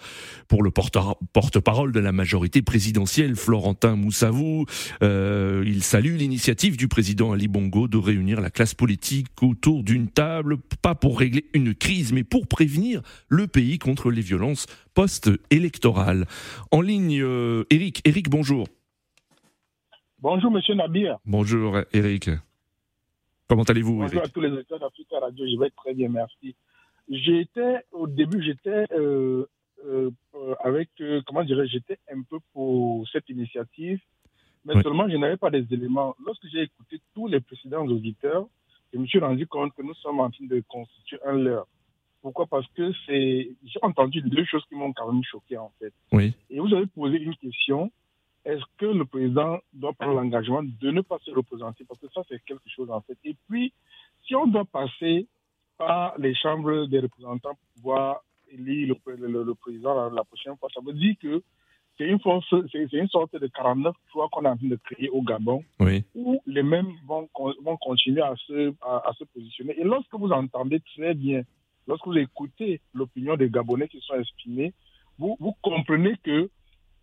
Pour 0.47 0.61
le 0.61 0.69
porte-parole 0.69 1.91
de 1.91 1.99
la 1.99 2.11
majorité 2.11 2.61
présidentielle, 2.61 3.35
Florentin 3.35 3.95
Moussavou, 3.95 4.65
euh, 5.01 5.63
il 5.65 5.81
salue 5.81 6.15
l'initiative 6.17 6.77
du 6.77 6.87
président 6.87 7.31
Ali 7.31 7.47
Bongo 7.47 7.87
de 7.87 7.97
réunir 7.97 8.39
la 8.39 8.51
classe 8.51 8.75
politique 8.75 9.29
autour 9.41 9.83
d'une 9.83 10.09
table, 10.09 10.57
pas 10.83 10.93
pour 10.93 11.17
régler 11.17 11.45
une 11.55 11.73
crise, 11.73 12.13
mais 12.13 12.23
pour 12.23 12.45
prévenir 12.45 13.01
le 13.27 13.47
pays 13.47 13.79
contre 13.79 14.11
les 14.11 14.21
violences 14.21 14.67
post-électorales. 14.93 16.27
En 16.69 16.81
ligne, 16.81 17.19
euh, 17.19 17.63
Eric. 17.71 18.01
Eric, 18.05 18.29
bonjour. 18.29 18.67
Bonjour, 20.19 20.51
monsieur 20.51 20.75
Nabir. 20.75 21.17
Bonjour, 21.25 21.79
Eric. 21.93 22.29
Comment 23.51 23.63
allez-vous 23.63 23.97
Bonjour 23.97 24.23
à 24.23 24.29
tous 24.29 24.39
les 24.39 24.49
auditeurs 24.49 24.79
d'Africa 24.79 25.19
Radio, 25.19 25.45
je 25.45 25.59
vais 25.59 25.69
très 25.71 25.93
bien, 25.93 26.07
merci. 26.07 26.55
J'étais, 27.09 27.79
au 27.91 28.07
début, 28.07 28.41
j'étais 28.41 28.85
euh, 28.93 29.45
euh, 29.85 30.09
avec, 30.63 30.89
euh, 31.01 31.21
comment 31.27 31.43
dirais 31.43 31.67
j'étais 31.67 31.99
un 32.09 32.21
peu 32.21 32.37
pour 32.53 33.05
cette 33.09 33.27
initiative, 33.27 33.99
mais 34.63 34.81
seulement 34.81 35.09
je 35.09 35.17
n'avais 35.17 35.35
pas 35.35 35.49
des 35.49 35.65
éléments. 35.69 36.15
Lorsque 36.25 36.47
j'ai 36.49 36.61
écouté 36.61 37.01
tous 37.13 37.27
les 37.27 37.41
précédents 37.41 37.85
auditeurs, 37.85 38.47
je 38.93 38.99
me 38.99 39.05
suis 39.05 39.19
rendu 39.19 39.45
compte 39.47 39.73
que 39.75 39.81
nous 39.81 39.95
sommes 39.95 40.21
en 40.21 40.31
train 40.31 40.45
de 40.45 40.63
constituer 40.69 41.19
un 41.25 41.33
leurre. 41.33 41.67
Pourquoi? 42.21 42.45
Parce 42.45 42.67
que 42.69 42.93
c'est, 43.05 43.51
j'ai 43.65 43.79
entendu 43.81 44.21
deux 44.21 44.45
choses 44.45 44.63
qui 44.69 44.75
m'ont 44.75 44.93
quand 44.93 45.11
même 45.11 45.25
choqué 45.25 45.57
en 45.57 45.73
fait. 45.77 45.91
Oui. 46.13 46.33
Et 46.49 46.61
vous 46.61 46.73
avez 46.73 46.85
posé 46.85 47.17
une 47.17 47.35
question 47.35 47.91
est-ce 48.45 48.63
que 48.77 48.85
le 48.85 49.05
président 49.05 49.59
doit 49.73 49.93
prendre 49.93 50.15
l'engagement 50.15 50.63
de 50.63 50.91
ne 50.91 51.01
pas 51.01 51.19
se 51.23 51.31
représenter? 51.31 51.85
Parce 51.85 51.99
que 51.99 52.07
ça, 52.13 52.21
c'est 52.27 52.43
quelque 52.43 52.69
chose 52.69 52.89
en 52.89 53.01
fait. 53.01 53.17
Et 53.23 53.35
puis, 53.47 53.73
si 54.25 54.35
on 54.35 54.47
doit 54.47 54.65
passer 54.65 55.27
par 55.77 56.17
les 56.17 56.33
chambres 56.35 56.85
des 56.87 56.99
représentants 56.99 57.51
pour 57.51 57.73
pouvoir 57.75 58.21
élire 58.51 58.93
le, 59.05 59.53
président 59.53 60.09
la, 60.09 60.23
prochaine 60.23 60.55
fois, 60.57 60.69
ça 60.73 60.81
veut 60.85 60.93
dire 60.93 61.15
que 61.21 61.41
c'est 61.97 62.05
une, 62.05 62.19
force, 62.19 62.45
c'est, 62.71 62.91
une 62.93 63.07
sorte 63.07 63.35
de 63.35 63.47
49 63.47 63.95
fois 64.11 64.27
qu'on 64.31 64.43
est 64.43 64.47
en 64.47 64.57
train 64.57 64.67
de 64.67 64.79
créer 64.83 65.09
au 65.09 65.21
Gabon, 65.21 65.63
où 66.15 66.41
les 66.47 66.63
mêmes 66.63 66.91
vont, 67.05 67.29
vont 67.63 67.77
continuer 67.77 68.21
à 68.21 68.35
se, 68.47 68.73
à, 68.81 69.11
se 69.17 69.23
positionner. 69.25 69.79
Et 69.79 69.83
lorsque 69.83 70.13
vous 70.13 70.31
entendez 70.31 70.81
très 70.95 71.13
bien, 71.13 71.43
lorsque 71.87 72.07
vous 72.07 72.17
écoutez 72.17 72.81
l'opinion 72.93 73.35
des 73.35 73.49
Gabonais 73.49 73.87
qui 73.87 73.99
sont 74.01 74.15
exprimés, 74.15 74.73
vous, 75.19 75.37
vous 75.39 75.53
comprenez 75.61 76.15
que 76.23 76.49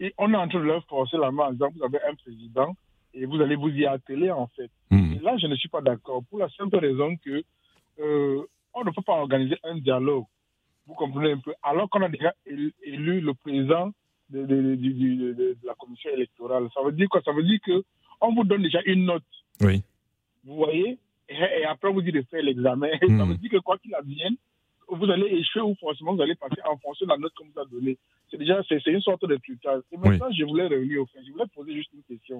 et 0.00 0.14
on 0.18 0.32
est 0.32 0.37
en 0.37 0.48
train 0.48 0.61
de 0.61 0.64
leur 0.64 0.84
forcer 0.84 1.16
la 1.16 1.30
main 1.30 1.46
en 1.46 1.52
disant 1.52 1.68
vous 1.74 1.84
avez 1.84 1.98
un 2.08 2.14
président 2.14 2.74
et 3.14 3.24
vous 3.26 3.40
allez 3.40 3.56
vous 3.56 3.70
y 3.70 3.87
atteler 3.87 4.30
en 4.30 4.46
fait. 4.48 4.70
Hmm. 4.90 5.14
Et 5.14 5.18
là, 5.20 5.37
je 5.38 5.46
ne 5.46 5.56
suis 5.56 5.68
pas 5.68 5.80
d'accord 5.80 6.22
pour 6.28 6.38
la 6.38 6.48
simple 6.50 6.78
raison 6.78 7.16
que 7.16 7.42
euh, 8.00 8.42
on 8.74 8.84
ne 8.84 8.90
peut 8.90 9.02
pas 9.02 9.14
organiser 9.14 9.56
un 9.64 9.78
dialogue. 9.78 10.24
Vous 10.87 10.94
comprenez 10.94 11.32
un 11.32 11.38
peu? 11.38 11.52
Alors 11.62 11.90
qu'on 11.90 12.02
a 12.02 12.08
déjà 12.08 12.32
élu, 12.46 12.72
le 13.20 13.34
président 13.34 13.90
de, 14.30 14.44
de, 14.44 15.56
la 15.64 15.74
commission 15.74 16.11
électorale. 16.11 16.68
Ça 16.72 16.82
veut 16.82 16.92
dire 16.92 17.08
quoi? 17.08 17.20
Ça 17.22 17.32
veut 17.32 17.42
dire 17.42 17.58
que 17.64 17.82
on 18.20 18.34
vous 18.34 18.44
donne 18.44 18.62
déjà 18.62 18.80
une 18.87 19.04
note. 19.04 19.22
Oui. 19.61 19.82
Vous 20.44 20.56
voyez? 20.56 20.98
Et, 21.28 21.64
après, 21.64 21.92
vous 21.92 22.00
dit 22.00 22.12
de 22.12 22.22
faire 22.22 22.42
l'examen. 22.42 22.88
Ça 23.00 23.06
hmm. 23.06 23.28
veut 23.28 23.37
dire 23.37 23.50
que 23.50 23.58
quoi 23.58 23.78
qu'il 23.78 23.94
advienne, 23.94 24.37
vous 24.88 25.11
allez 25.11 25.27
échouer 25.27 25.61
ou 25.61 25.74
forcément 25.74 26.14
vous 26.14 26.22
allez 26.22 26.35
passer 26.35 26.61
en 26.64 26.77
fonction 26.79 27.07
de 27.07 27.11
la 27.12 27.18
note 27.18 27.33
qu'on 27.35 27.46
vous 27.46 27.61
a 27.61 27.64
donnée. 27.66 27.98
C'est 28.31 28.38
déjà 28.38 28.62
c'est 28.68 28.85
une 28.87 29.01
sorte 29.01 29.24
de 29.27 29.37
trucage. 29.37 29.83
Et 29.92 29.96
maintenant, 29.96 30.31
je 30.33 30.44
voulais 30.44 30.66
revenir 30.66 31.03
au 31.03 31.07
fait. 31.07 31.20
Je 31.27 31.33
voulais 31.33 31.46
poser 31.55 31.74
juste 31.74 31.90
une 31.92 32.03
question 32.03 32.38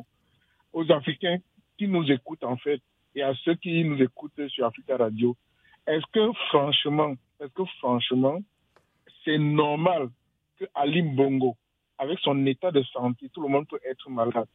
aux 0.73 0.91
Africains 0.91 1.39
qui 1.77 1.89
nous 1.89 2.11
écoutent 2.11 2.45
en 2.45 2.57
fait 2.57 2.81
et 3.15 3.23
à 3.23 3.35
ceux 3.45 3.55
qui 3.55 3.85
nous 3.85 4.01
écoutent 4.03 4.49
sur 4.49 4.67
Africa 4.67 4.97
Radio. 4.97 5.37
Est-ce 5.87 6.05
que 6.13 6.33
franchement, 6.49 7.15
est-ce 7.41 7.53
que 7.53 7.65
franchement, 7.79 8.39
c'est 9.25 9.39
normal 9.39 10.09
que 10.59 10.65
Ali 10.75 11.03
Bongo, 11.03 11.57
avec 11.99 12.19
son 12.21 12.47
état 12.47 12.71
de 12.71 12.83
santé, 12.83 13.29
tout 13.33 13.43
le 13.43 13.49
monde 13.49 13.67
peut 13.69 13.81
être 13.85 14.11
malade, 14.11 14.47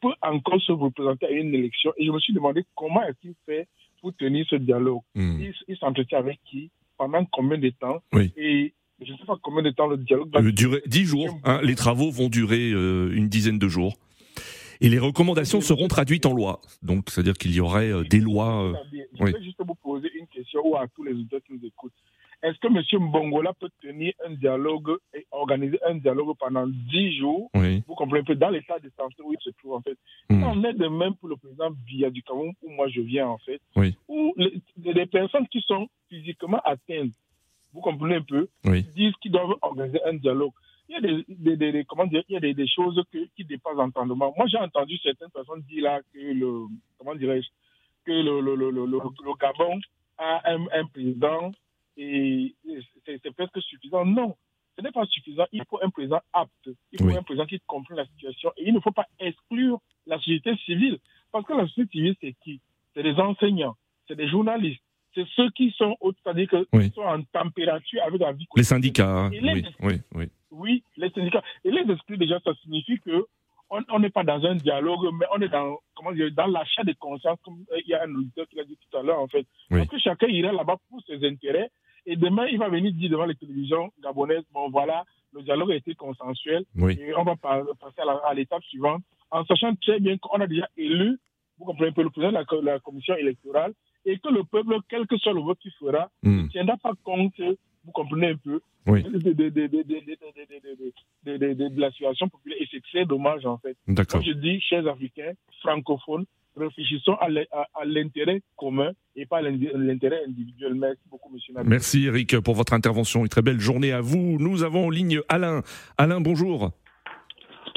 peut 0.00 0.14
encore 0.22 0.60
se 0.60 0.72
représenter 0.72 1.26
à 1.26 1.30
une 1.30 1.54
élection? 1.54 1.92
Et 1.96 2.06
je 2.06 2.12
me 2.12 2.20
suis 2.20 2.32
demandé 2.32 2.64
comment 2.76 3.02
est-ce 3.02 3.18
qu'il 3.20 3.34
fait 3.44 3.66
pour 4.00 4.14
tenir 4.14 4.46
ce 4.48 4.56
dialogue? 4.56 5.02
Hmm. 5.14 5.40
il 5.66 5.76
s'entretient 5.76 6.18
avec 6.18 6.38
qui? 6.44 6.70
Pendant 6.98 7.24
combien 7.24 7.56
de 7.56 7.70
temps 7.70 8.02
oui. 8.12 8.32
Et 8.36 8.74
je 9.00 9.12
ne 9.12 9.16
sais 9.16 9.24
pas 9.24 9.38
combien 9.40 9.62
de 9.62 9.70
temps 9.70 9.86
le 9.86 9.96
dialogue 9.96 10.30
va 10.32 10.42
durer. 10.42 10.82
Dix 10.86 11.04
jours. 11.04 11.38
Hein, 11.44 11.60
les 11.62 11.76
travaux 11.76 12.10
vont 12.10 12.28
durer 12.28 12.72
euh, 12.72 13.14
une 13.14 13.28
dizaine 13.28 13.58
de 13.58 13.68
jours. 13.68 13.94
Et 14.80 14.88
les 14.88 14.98
recommandations 14.98 15.60
seront 15.60 15.88
traduites 15.88 16.26
en 16.26 16.32
loi. 16.32 16.60
Donc, 16.82 17.10
c'est-à-dire 17.10 17.34
qu'il 17.34 17.54
y 17.54 17.60
aurait 17.60 17.90
euh, 17.90 18.04
des 18.04 18.20
lois. 18.20 18.64
Euh, 18.64 18.74
je 19.18 19.24
vais 19.24 19.42
juste 19.42 19.60
vous 19.64 19.74
poser 19.74 20.10
une 20.18 20.26
question 20.26 20.60
ou 20.64 20.76
à 20.76 20.86
tous 20.88 21.02
les 21.04 21.12
auditeurs 21.12 21.40
qui 21.46 21.54
nous 21.54 21.64
écoutent. 21.64 21.92
Est-ce 22.42 22.58
que 22.58 22.68
M. 22.68 23.04
Mbongola 23.08 23.52
peut 23.54 23.70
tenir 23.82 24.12
un 24.24 24.34
dialogue 24.34 24.96
et 25.12 25.26
organiser 25.32 25.78
un 25.84 25.96
dialogue 25.96 26.36
pendant 26.38 26.66
dix 26.66 27.18
jours? 27.18 27.50
Vous 27.54 27.94
comprenez 27.94 28.22
peu 28.22 28.36
dans 28.36 28.50
l'état 28.50 28.78
de 28.78 28.90
santé 28.96 29.22
où 29.24 29.32
il 29.32 29.40
se 29.40 29.50
trouve 29.58 29.74
en 29.74 29.80
fait. 29.80 29.96
Hmm. 30.30 30.44
On 30.44 30.64
est 30.64 30.74
de 30.74 30.86
même 30.86 31.14
pour 31.16 31.28
le 31.28 31.36
président 31.36 31.70
Biya 31.70 32.10
du 32.10 32.22
Cameroun 32.22 32.52
où 32.62 32.70
moi 32.70 32.88
je 32.88 33.00
viens 33.00 33.26
en 33.26 33.38
fait. 33.38 33.60
Oui. 33.74 33.96
Où 34.08 34.34
les, 34.36 35.06
personnes 35.06 35.48
qui 35.48 35.60
sont 35.62 35.88
physiquement 36.08 36.60
atteintes, 36.64 37.12
vous 37.72 37.80
comprenez 37.80 38.16
un 38.16 38.22
peu, 38.22 38.48
disent 38.94 39.14
qu'ils 39.20 39.32
doivent 39.32 39.56
organiser 39.62 40.00
un 40.04 40.14
dialogue. 40.14 40.52
Il 40.88 40.94
y 40.94 40.96
a 40.96 41.56
des, 41.56 41.72
des, 41.72 41.84
comment 41.84 42.06
dire, 42.06 42.22
il 42.28 42.34
y 42.34 42.36
a 42.36 42.40
des, 42.40 42.68
choses 42.68 43.02
qui 43.36 43.44
dépassent 43.44 43.76
l'entendement. 43.76 44.32
Moi, 44.36 44.46
j'ai 44.46 44.56
entendu 44.56 44.96
certaines 44.98 45.30
personnes 45.30 45.60
dire 45.62 45.82
là 45.82 46.00
que 46.14 46.18
le, 46.18 46.66
comment 46.98 47.14
dirais-je, 47.14 47.48
que 48.06 48.12
le, 48.12 48.40
le, 48.40 48.54
le, 48.54 48.70
le, 48.70 49.34
Gabon 49.38 49.80
a 50.16 50.50
un, 50.50 50.64
un 50.72 50.86
président 50.86 51.52
et 51.98 52.54
c'est 53.04 53.34
presque 53.34 53.60
suffisant. 53.62 54.04
Non, 54.04 54.36
ce 54.76 54.82
n'est 54.82 54.92
pas 54.92 55.04
suffisant. 55.06 55.44
Il 55.52 55.62
faut 55.68 55.80
un 55.82 55.90
président 55.90 56.20
apte. 56.32 56.70
Il 56.92 57.00
faut 57.00 57.08
un 57.08 57.22
président 57.22 57.46
qui 57.46 57.60
comprenne 57.66 57.98
la 57.98 58.06
situation. 58.06 58.52
Et 58.56 58.68
il 58.68 58.74
ne 58.74 58.80
faut 58.80 58.92
pas 58.92 59.06
exclure 59.18 59.80
la 60.06 60.16
société 60.18 60.56
civile. 60.64 60.98
Parce 61.32 61.44
que 61.44 61.52
la 61.52 61.66
société 61.66 61.90
civile, 61.90 62.16
c'est 62.20 62.34
qui? 62.44 62.60
C'est 62.94 63.02
des 63.02 63.14
enseignants, 63.14 63.76
c'est 64.06 64.16
des 64.16 64.28
journalistes, 64.28 64.82
c'est 65.14 65.26
ceux 65.36 65.50
qui 65.50 65.72
sont, 65.72 65.96
c'est-à-dire 66.02 66.48
qui 66.48 66.90
sont 66.90 67.02
en 67.02 67.22
température 67.22 68.02
avec 68.04 68.20
la 68.20 68.32
vie. 68.32 68.46
Les 68.56 68.62
syndicats, 68.62 69.28
oui, 69.30 69.64
oui, 69.82 70.00
oui. 70.14 70.28
Oui, 70.50 70.82
les 70.96 71.10
syndicats. 71.10 71.42
Et 71.64 71.70
les 71.70 71.90
exclure, 71.92 72.18
déjà, 72.18 72.40
ça 72.40 72.54
signifie 72.62 72.98
que 73.00 73.26
on 73.70 73.98
n'est 73.98 74.10
pas 74.10 74.24
dans 74.24 74.42
un 74.44 74.54
dialogue, 74.54 75.12
mais 75.12 75.26
on 75.34 75.42
est 75.42 75.48
dans, 75.48 75.78
comment 75.94 76.12
dire, 76.12 76.30
dans 76.32 76.46
l'achat 76.46 76.84
de 76.84 76.94
conscience, 76.94 77.38
comme 77.44 77.64
euh, 77.72 77.80
il 77.84 77.90
y 77.90 77.94
a 77.94 78.02
un 78.02 78.14
auditeur 78.14 78.48
qui 78.48 78.56
l'a 78.56 78.64
dit 78.64 78.78
tout 78.78 78.96
à 78.96 79.02
l'heure, 79.02 79.20
en 79.20 79.28
fait. 79.28 79.46
Parce 79.68 79.88
que 79.88 79.98
chacun 79.98 80.26
irait 80.26 80.54
là-bas 80.54 80.78
pour 80.88 81.02
ses 81.06 81.22
intérêts 81.26 81.70
et 82.08 82.16
demain, 82.16 82.46
il 82.46 82.58
va 82.58 82.70
venir 82.70 82.90
dire 82.92 83.10
devant 83.10 83.26
les 83.26 83.34
télévisions 83.34 83.92
gabonaises, 84.02 84.42
bon 84.54 84.70
voilà, 84.70 85.04
le 85.34 85.42
dialogue 85.42 85.72
a 85.72 85.74
été 85.74 85.94
consensuel 85.94 86.64
et 86.88 87.14
on 87.14 87.22
va 87.22 87.36
passer 87.36 88.00
à 88.26 88.32
l'étape 88.32 88.62
suivante, 88.64 89.02
en 89.30 89.44
sachant 89.44 89.74
très 89.74 90.00
bien 90.00 90.16
qu'on 90.16 90.40
a 90.40 90.46
déjà 90.46 90.66
élu, 90.78 91.18
vous 91.58 91.66
comprenez 91.66 91.92
le 91.94 92.08
président 92.08 92.32
de 92.32 92.64
la, 92.64 92.78
commission 92.78 93.14
électorale, 93.14 93.74
et 94.06 94.18
que 94.18 94.28
le 94.30 94.42
peuple, 94.44 94.78
quel 94.88 95.06
que 95.06 95.18
soit 95.18 95.34
le 95.34 95.40
vote 95.40 95.58
qu'il 95.58 95.72
fera, 95.72 96.08
ne 96.22 96.48
tiendra 96.48 96.78
pas 96.78 96.94
compte, 97.04 97.34
vous 97.84 97.92
comprenez 97.92 98.28
un 98.28 98.36
peu, 98.36 98.62
de, 101.26 101.80
la 101.80 101.90
situation 101.90 102.28
populaire. 102.30 102.58
Et 102.58 102.68
c'est 102.70 102.82
très 102.84 103.04
dommage, 103.04 103.44
en 103.44 103.58
fait. 103.58 103.76
Moi, 103.86 104.22
je 104.24 104.32
dis, 104.32 104.62
chers 104.62 104.86
Africains, 104.86 105.32
francophones, 105.60 106.24
réfléchissons 106.56 107.14
à 107.14 107.84
l'intérêt 107.84 108.42
commun 108.56 108.92
et 109.16 109.26
pas 109.26 109.38
à 109.38 109.42
l'intérêt 109.42 110.22
individuel. 110.26 110.74
Merci 110.74 111.02
beaucoup, 111.10 111.32
monsieur 111.32 111.54
Merci, 111.64 112.06
Eric, 112.06 112.38
pour 112.40 112.54
votre 112.54 112.72
intervention. 112.72 113.22
Une 113.22 113.28
très 113.28 113.42
belle 113.42 113.60
journée 113.60 113.92
à 113.92 114.00
vous. 114.00 114.38
Nous 114.38 114.62
avons 114.62 114.86
en 114.86 114.90
ligne 114.90 115.20
Alain. 115.28 115.62
Alain, 115.96 116.20
bonjour. 116.20 116.70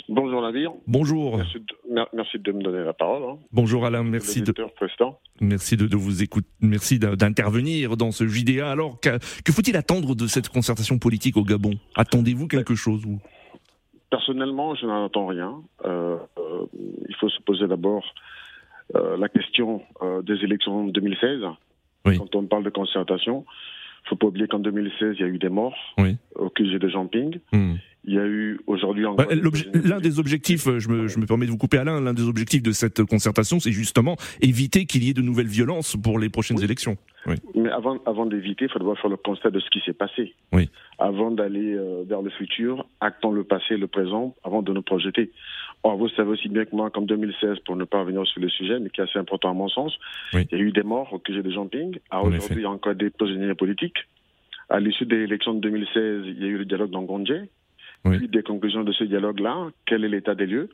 Bonjour 0.09 0.41
Nadir. 0.41 0.71
Bonjour. 0.87 1.37
Merci 1.37 2.39
de, 2.39 2.51
me 2.51 2.61
donner 2.61 2.83
la 2.83 2.91
parole. 2.91 3.23
Hein. 3.23 3.37
Bonjour 3.53 3.85
Alain, 3.85 4.03
merci 4.03 4.41
de, 4.41 4.53
merci 5.39 5.77
de, 5.77 5.95
vous 5.95 6.21
écouter, 6.21 6.47
merci 6.61 6.99
d'intervenir 6.99 7.95
dans 7.95 8.11
ce 8.11 8.27
JDA. 8.27 8.69
Alors, 8.69 8.99
que, 8.99 9.19
faut-il 9.51 9.77
attendre 9.77 10.13
de 10.13 10.27
cette 10.27 10.49
concertation 10.49 10.99
politique 10.99 11.37
au 11.37 11.43
Gabon? 11.43 11.75
Attendez-vous 11.95 12.47
quelque 12.47 12.75
chose 12.75 13.05
ou 13.05 13.19
Personnellement, 14.09 14.75
je 14.75 14.85
n'en 14.85 15.05
attends 15.05 15.27
rien. 15.27 15.61
Euh, 15.85 16.17
euh, 16.37 16.65
il 17.07 17.15
faut 17.15 17.29
se 17.29 17.41
poser 17.43 17.65
d'abord 17.67 18.03
euh, 18.03 18.40
la 18.93 19.29
question 19.29 19.81
euh, 20.01 20.21
des 20.21 20.43
élections 20.43 20.85
de 20.85 20.91
2016. 20.91 21.41
Quand 22.03 22.35
on 22.35 22.43
parle 22.45 22.63
de 22.63 22.69
concertation, 22.69 23.45
il 23.47 24.05
ne 24.05 24.09
faut 24.09 24.15
pas 24.15 24.27
oublier 24.27 24.47
qu'en 24.47 24.59
2016, 24.59 25.15
il 25.19 25.21
y 25.21 25.23
a 25.23 25.27
eu 25.27 25.37
des 25.37 25.49
morts 25.49 25.77
au 26.35 26.49
QG 26.49 26.77
de 26.79 26.87
Jumping. 26.87 27.39
Hmm. 27.51 27.75
Il 28.03 28.15
y 28.15 28.17
a 28.17 28.25
eu 28.25 28.59
aujourd'hui 28.65 29.05
bah, 29.15 29.27
L'un 29.73 29.99
des 29.99 30.19
objectifs, 30.19 30.63
je 30.79 30.89
me, 30.89 31.07
je 31.07 31.19
me, 31.19 31.27
permets 31.27 31.45
de 31.45 31.51
vous 31.51 31.57
couper 31.57 31.77
Alain, 31.77 32.01
l'un 32.01 32.15
des 32.15 32.27
objectifs 32.27 32.63
de 32.63 32.71
cette 32.71 33.03
concertation, 33.03 33.59
c'est 33.59 33.71
justement 33.71 34.15
éviter 34.41 34.85
qu'il 34.85 35.03
y 35.03 35.11
ait 35.11 35.13
de 35.13 35.21
nouvelles 35.21 35.45
violences 35.45 35.95
pour 35.95 36.17
les 36.17 36.29
prochaines 36.29 36.63
élections. 36.63 36.97
Oui. 37.27 37.35
Mais 37.53 37.69
avant, 37.69 37.99
avant 38.07 38.25
d'éviter, 38.25 38.65
il 38.65 38.71
faut 38.71 38.95
faire 38.95 39.09
le 39.09 39.17
constat 39.17 39.51
de 39.51 39.59
ce 39.59 39.69
qui 39.69 39.81
s'est 39.85 39.93
passé. 39.93 40.33
Oui. 40.51 40.71
Avant 40.97 41.29
d'aller 41.29 41.75
euh, 41.75 42.03
vers 42.07 42.23
le 42.23 42.31
futur, 42.31 42.87
actons 43.01 43.31
le 43.31 43.43
passé, 43.43 43.77
le 43.77 43.85
présent, 43.85 44.35
avant 44.43 44.63
de 44.63 44.73
nous 44.73 44.81
projeter. 44.81 45.29
Or, 45.83 45.97
vous 45.97 46.09
savez 46.09 46.29
aussi 46.29 46.47
bien 46.47 46.65
que 46.65 46.75
moi 46.75 46.91
qu'en 46.91 47.01
2016, 47.01 47.59
pour 47.65 47.75
ne 47.75 47.85
pas 47.85 48.01
revenir 48.01 48.25
sur 48.27 48.39
le 48.39 48.49
sujet, 48.49 48.79
mais 48.79 48.89
qui 48.89 49.01
est 49.01 49.03
assez 49.03 49.17
important 49.17 49.49
à 49.49 49.53
mon 49.53 49.67
sens, 49.67 49.97
il 50.33 50.47
y 50.51 50.55
a 50.55 50.59
eu 50.59 50.71
des 50.71 50.83
morts 50.83 51.11
au 51.11 51.19
QG 51.19 51.41
de 51.41 51.49
Jumping. 51.49 51.97
Aujourd'hui, 52.11 52.57
il 52.57 52.61
y 52.61 52.65
a 52.65 52.69
encore 52.69 52.93
des 52.93 53.09
prisonniers 53.09 53.55
politiques. 53.55 53.97
À 54.69 54.79
l'issue 54.79 55.05
des 55.05 55.23
élections 55.23 55.53
de 55.53 55.59
2016, 55.59 56.23
il 56.27 56.39
y 56.39 56.45
a 56.45 56.47
eu 56.47 56.57
le 56.57 56.65
dialogue 56.65 56.91
dans 56.91 57.01
Gondje. 57.01 57.47
Puis 58.03 58.27
des 58.27 58.43
conclusions 58.43 58.83
de 58.83 58.91
ce 58.91 59.03
dialogue-là, 59.03 59.69
quel 59.85 60.03
est 60.03 60.09
l'état 60.09 60.35
des 60.35 60.47
lieux? 60.47 60.69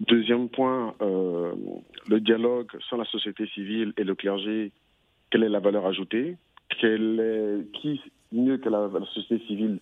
Deuxième 0.00 0.48
point, 0.48 0.94
euh, 1.02 1.52
le 2.08 2.20
dialogue 2.20 2.68
sans 2.88 2.96
la 2.96 3.04
société 3.04 3.46
civile 3.48 3.92
et 3.96 4.04
le 4.04 4.14
clergé, 4.14 4.72
quelle 5.30 5.44
est 5.44 5.48
la 5.48 5.60
valeur 5.60 5.86
ajoutée? 5.86 6.36
Quelle 6.80 7.20
est, 7.20 7.72
Qui 7.80 8.00
mieux 8.32 8.58
que 8.58 8.68
la, 8.68 8.88
société 9.14 9.44
civile 9.46 9.78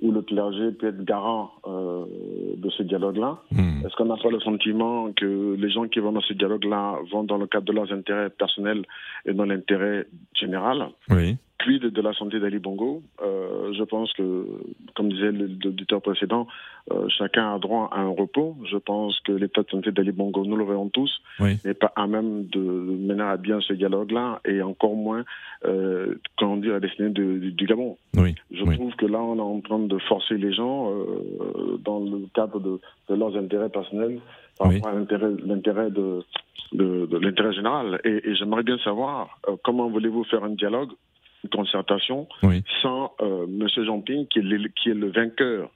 ou 0.00 0.12
le 0.12 0.22
clergé 0.22 0.72
peut 0.72 0.88
être 0.88 1.04
garant 1.04 1.52
euh, 1.66 2.04
de 2.56 2.70
ce 2.70 2.82
dialogue-là 2.82 3.38
hmm. 3.50 3.84
Est-ce 3.84 3.94
qu'on 3.96 4.06
n'a 4.06 4.16
pas 4.16 4.30
le 4.30 4.40
sentiment 4.40 5.12
que 5.12 5.56
les 5.58 5.70
gens 5.70 5.88
qui 5.88 5.98
vont 6.00 6.12
dans 6.12 6.20
ce 6.20 6.32
dialogue-là 6.34 6.98
vont 7.10 7.24
dans 7.24 7.38
le 7.38 7.46
cadre 7.46 7.66
de 7.66 7.72
leurs 7.72 7.92
intérêts 7.92 8.30
personnels 8.30 8.84
et 9.26 9.32
dans 9.32 9.44
l'intérêt 9.44 10.06
général? 10.34 10.88
Oui. 11.10 11.36
Puis 11.60 11.78
de, 11.78 12.00
la 12.00 12.14
santé 12.14 12.40
d'Ali 12.40 12.58
Bongo, 12.58 13.02
euh, 13.22 13.74
je 13.76 13.84
pense 13.84 14.10
que, 14.14 14.46
comme 14.94 15.10
disait 15.10 15.30
l'auditeur 15.30 16.00
précédent, 16.00 16.46
euh, 16.90 17.06
chacun 17.10 17.54
a 17.54 17.58
droit 17.58 17.90
à 17.92 18.00
un 18.00 18.08
repos. 18.08 18.56
Je 18.64 18.78
pense 18.78 19.20
que 19.20 19.32
l'état 19.32 19.62
de 19.62 19.68
santé 19.68 19.92
d'Ali 19.92 20.10
Bongo, 20.10 20.46
nous 20.46 20.56
le 20.56 20.64
voyons 20.64 20.88
tous, 20.88 21.20
n'est 21.38 21.74
pas 21.74 21.92
à 21.96 22.06
même 22.06 22.46
de 22.46 22.58
mener 22.60 23.22
à 23.22 23.36
bien 23.36 23.60
ce 23.60 23.74
dialogue-là 23.74 24.40
et 24.46 24.62
encore 24.62 24.94
moins, 24.94 25.24
euh, 25.66 26.14
comment 26.38 26.56
dire, 26.56 26.76
à 26.76 26.80
destinée 26.80 27.10
du, 27.10 27.66
Gabon. 27.66 27.98
Oui. 28.16 28.34
Je 28.50 28.64
trouve 28.64 28.94
que 28.94 29.04
là, 29.04 29.18
on 29.20 29.36
est 29.36 29.40
en 29.40 29.60
train 29.60 29.80
de 29.80 29.98
forcer 30.08 30.38
les 30.38 30.54
gens 30.54 30.90
euh, 30.90 31.78
dans 31.84 32.00
le 32.00 32.26
cadre 32.34 32.58
de, 32.58 32.80
leurs 33.14 33.36
intérêts 33.36 33.68
personnels 33.68 34.18
par 34.58 34.72
rapport 34.72 34.88
à 34.88 34.94
l'intérêt 34.94 35.90
de, 35.90 36.24
de, 36.72 37.18
l'intérêt 37.18 37.52
général. 37.52 38.00
Et, 38.04 38.30
et 38.30 38.34
j'aimerais 38.34 38.62
bien 38.62 38.78
savoir 38.78 39.38
comment 39.62 39.90
voulez-vous 39.90 40.24
faire 40.24 40.42
un 40.42 40.54
dialogue 40.54 40.92
une 41.44 41.50
concertation 41.50 42.26
sans 42.82 43.12
euh, 43.20 43.46
M. 43.46 43.68
Jean-Ping, 43.84 44.26
qui, 44.26 44.40
qui, 44.76 44.90
est 44.90 44.94
le 44.94 45.10
vainqueur 45.10 45.70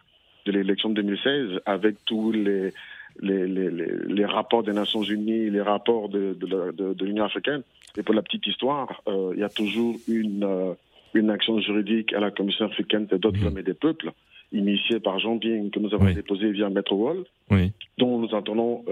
de 0.47 0.53
l'élection 0.53 0.91
de 0.91 1.01
2016, 1.01 1.61
avec 1.65 1.97
tous 2.05 2.33
les, 2.33 2.73
les, 3.21 3.47
les, 3.47 3.71
les, 3.71 4.25
rapports 4.27 4.63
des 4.63 4.73
Nations 4.73 5.03
Unies, 5.03 5.51
les 5.51 5.63
rapports 5.63 6.09
de, 6.09 6.37
de, 6.39 7.05
l'Union 7.05 7.25
africaine. 7.25 7.63
Et 7.97 8.03
pour 8.03 8.15
la 8.15 8.23
petite 8.23 8.47
histoire, 8.47 9.03
euh, 9.09 9.33
il 9.35 9.41
y 9.41 9.45
a 9.45 9.49
toujours 9.49 9.97
une, 10.09 10.45
euh, 10.45 10.75
une 11.15 11.31
action 11.31 11.59
juridique 11.61 12.13
à 12.13 12.21
la 12.21 12.31
Commission 12.31 12.67
africaine 12.67 13.07
des 13.07 13.19
droits 13.19 13.33
de 13.33 13.43
l'homme 13.43 13.59
et 13.59 13.63
des 13.63 13.75
peuples, 13.75 14.13
initiée 14.53 15.01
par 15.01 15.19
Jean 15.19 15.39
Ping, 15.39 15.71
que 15.71 15.81
nous 15.81 15.95
avons 15.95 16.13
déposé 16.13 16.53
via 16.53 16.69
Maître 16.69 16.93
Wall, 16.93 17.25
dont 17.99 18.19
nous 18.19 18.35
attendons 18.37 18.85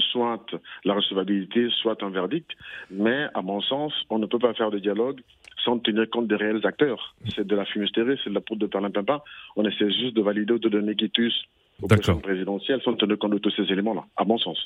soit 0.00 0.44
la 0.84 0.94
recevabilité, 0.94 1.68
soit 1.80 2.02
un 2.02 2.10
verdict. 2.10 2.50
Mais, 2.90 3.26
à 3.32 3.40
mon 3.40 3.60
sens, 3.62 3.94
on 4.10 4.18
ne 4.18 4.26
peut 4.26 4.38
pas 4.38 4.52
faire 4.52 4.70
de 4.70 4.78
dialogue 4.78 5.20
sans 5.66 5.78
tenir 5.80 6.08
compte 6.08 6.28
des 6.28 6.36
réels 6.36 6.64
acteurs. 6.64 7.14
C'est 7.34 7.46
de 7.46 7.54
la 7.54 7.66
fumisterie, 7.66 8.18
c'est 8.24 8.30
de 8.30 8.34
la 8.34 8.40
poudre 8.40 8.60
de 8.60 8.66
perlimpinpin. 8.66 9.20
On 9.56 9.66
essaie 9.66 9.90
juste 9.90 10.14
de 10.14 10.22
valider 10.22 10.54
ou 10.54 10.58
de 10.58 10.68
donner 10.70 10.94
quitus 10.94 11.34
aux 11.82 11.88
présidentielles 11.88 12.22
présidentielles 12.22 12.80
sans 12.82 12.94
tenir 12.94 13.18
compte 13.18 13.32
de 13.32 13.38
tous 13.38 13.50
ces 13.50 13.70
éléments-là, 13.70 14.04
à 14.16 14.24
mon 14.24 14.38
sens. 14.38 14.58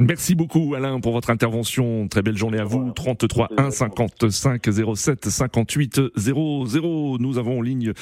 Merci 0.00 0.34
beaucoup 0.34 0.74
Alain 0.76 1.00
pour 1.00 1.12
votre 1.12 1.30
intervention. 1.30 2.06
Très 2.08 2.22
belle 2.22 2.36
journée 2.36 2.58
à 2.58 2.64
vous. 2.64 2.92
33 2.92 3.48
1 3.56 3.70
55 3.70 4.62
07 4.94 5.24
58 5.24 6.00
00. 6.16 7.18
Nous 7.18 7.38
avons 7.38 7.58
en 7.58 7.62
ligne 7.62 7.92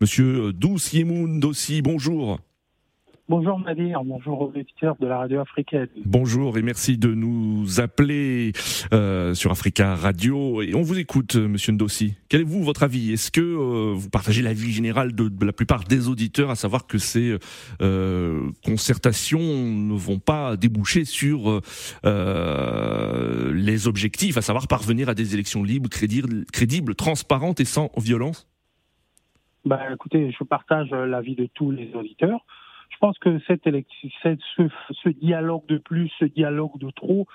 Monsieur 0.00 0.52
Douce 0.52 0.94
Yemoun 0.94 1.44
aussi. 1.44 1.82
Bonjour. 1.82 2.38
Bonjour 3.28 3.60
Nadir, 3.60 4.02
bonjour 4.04 4.40
aux 4.40 4.48
auditeurs 4.48 4.96
de 4.98 5.06
la 5.06 5.18
radio 5.18 5.40
africaine. 5.40 5.86
Bonjour 6.04 6.58
et 6.58 6.62
merci 6.62 6.98
de 6.98 7.14
nous 7.14 7.80
appeler 7.80 8.50
euh, 8.92 9.32
sur 9.32 9.52
Africa 9.52 9.94
Radio. 9.94 10.60
Et 10.60 10.74
on 10.74 10.82
vous 10.82 10.98
écoute, 10.98 11.36
Monsieur 11.36 11.72
Ndossi. 11.72 12.16
Quel 12.28 12.40
est 12.40 12.44
vous 12.44 12.64
votre 12.64 12.82
avis? 12.82 13.12
Est-ce 13.12 13.30
que 13.30 13.40
euh, 13.40 13.92
vous 13.94 14.10
partagez 14.10 14.42
l'avis 14.42 14.72
général 14.72 15.14
de, 15.14 15.30
la 15.44 15.52
plupart 15.52 15.84
des 15.84 16.08
auditeurs, 16.08 16.50
à 16.50 16.56
savoir 16.56 16.88
que 16.88 16.98
ces 16.98 17.38
euh, 17.80 18.50
concertations 18.64 19.38
ne 19.38 19.94
vont 19.94 20.18
pas 20.18 20.56
déboucher 20.56 21.04
sur 21.04 21.60
les 22.04 23.86
objectifs, 23.86 24.36
à 24.36 24.42
savoir 24.42 24.66
parvenir 24.66 25.08
à 25.08 25.14
des 25.14 25.34
élections 25.34 25.62
libres, 25.62 25.88
crédibles, 25.88 26.44
crédibles 26.52 26.96
transparentes 26.96 27.60
et 27.60 27.64
sans 27.64 27.92
violence? 27.96 28.48
Bah, 29.64 29.80
écoutez, 29.94 30.34
je 30.36 30.42
partage 30.42 30.90
l'avis 30.90 31.36
de 31.36 31.48
tous 31.54 31.70
les 31.70 31.94
auditeurs 31.94 32.44
je 32.92 32.98
pense 32.98 33.18
que 33.18 33.38
cette, 33.46 33.64
ce, 33.64 34.68
ce 35.02 35.08
dialogue 35.08 35.66
de 35.66 35.78
plus, 35.78 36.10
ce 36.18 36.24
dialogue 36.24 36.78
de 36.78 36.90
trop, 36.90 37.26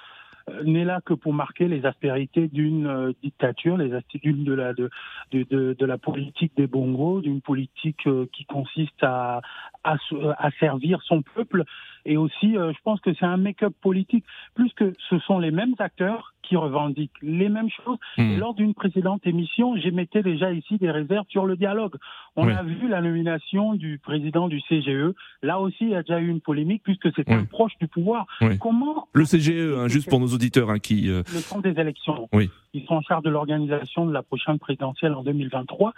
euh, 0.50 0.64
n'est 0.64 0.86
là 0.86 1.02
que 1.04 1.14
pour 1.14 1.34
marquer 1.34 1.68
les 1.68 1.86
aspérités 1.86 2.48
d'une 2.48 2.88
euh, 2.88 3.14
dictature, 3.22 3.78
les 3.78 3.94
aspérités 3.94 4.32
de 4.32 4.54
la 4.54 4.74
de, 4.74 4.90
de, 5.32 5.76
de, 5.78 5.86
la 5.86 5.98
politique 5.98 6.54
des 6.56 6.68
bongos, 6.68 7.22
d'une 7.22 7.42
politique 7.42 8.08
euh, 8.08 8.28
qui 8.32 8.46
consiste 8.46 9.04
à, 9.04 9.42
à, 9.84 9.98
à, 10.38 10.52
servir 10.60 11.02
son 11.04 11.22
peuple. 11.22 11.64
Et 12.06 12.16
aussi, 12.16 12.54
je 12.54 12.82
pense 12.84 13.02
que 13.02 13.14
c'est 13.14 13.26
un 13.26 13.36
make-up 13.36 13.74
politique, 13.82 14.24
plus 14.56 14.72
que 14.74 14.94
ce 15.10 15.20
sont 15.20 15.40
les 15.40 15.52
mêmes 15.52 15.76
acteurs 15.80 16.34
qui 16.48 16.56
revendiquent 16.56 17.12
les 17.22 17.50
mêmes 17.50 17.70
choses. 17.70 17.98
Hmm. 18.18 18.38
lors 18.38 18.54
d'une 18.54 18.74
précédente 18.74 19.26
émission, 19.26 19.76
j'émettais 19.78 20.24
déjà 20.24 20.52
ici 20.52 20.78
des 20.78 20.92
réserves 20.92 21.26
sur 21.30 21.46
le 21.46 21.56
dialogue. 21.56 21.96
On 22.36 22.48
a 22.48 22.64
vu 22.64 22.88
la 22.88 23.02
nomination 23.02 23.74
du 23.74 24.00
président 24.00 24.48
du 24.48 24.62
CGE. 24.62 25.14
Là 25.42 25.60
aussi, 25.60 25.78
il 25.82 25.90
y 25.90 25.96
a 25.96 26.04
déjà 26.04 26.20
eu 26.20 26.28
une 26.28 26.42
polémique 26.42 26.84
puisque 26.84 27.10
c'est 27.16 27.30
un 27.30 27.46
proche 27.46 27.74
du 27.80 27.88
pouvoir. 27.88 28.26
Comment 28.60 29.08
le 29.14 29.26
CGE, 29.26 29.78
hein, 29.78 29.88
juste 29.88 30.10
pour 30.10 30.20
nos 30.20 30.28
auditeurs 30.28 30.70
hein, 30.70 30.80
qui 30.80 31.10
euh, 31.10 31.24
le 31.34 31.50
temps 31.50 31.60
des 31.60 31.80
élections. 31.80 32.30
Oui. 32.34 32.50
Ils 32.74 32.86
sont 32.86 32.96
en 32.96 33.02
charge 33.02 33.24
de 33.24 33.30
l'organisation 33.30 34.06
de 34.06 34.14
la 34.14 34.22
prochaine 34.22 34.60
présidentielle 34.60 35.14
en 35.14 35.24
2023. 35.24 35.94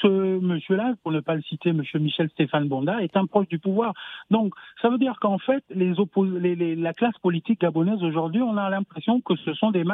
Ce 0.00 0.40
monsieur-là, 0.40 0.94
pour 1.02 1.12
ne 1.12 1.20
pas 1.20 1.34
le 1.34 1.42
citer, 1.42 1.72
monsieur 1.72 1.98
Michel 1.98 2.30
Stéphane 2.30 2.68
Bonda, 2.68 3.02
est 3.02 3.16
un 3.16 3.26
proche 3.26 3.48
du 3.48 3.58
pouvoir. 3.58 3.92
Donc, 4.30 4.54
ça 4.80 4.88
veut 4.88 4.98
dire 4.98 5.18
qu'en 5.20 5.38
fait, 5.38 5.62
les, 5.70 5.94
les, 6.56 6.76
la 6.76 6.92
classe 6.94 7.18
politique 7.18 7.60
gabonaise 7.60 8.02
aujourd'hui, 8.02 8.40
on 8.40 8.56
a 8.56 8.70
l'impression 8.70 9.20
que 9.20 9.36
ce 9.36 9.52
sont 9.54 9.70
des 9.72 9.84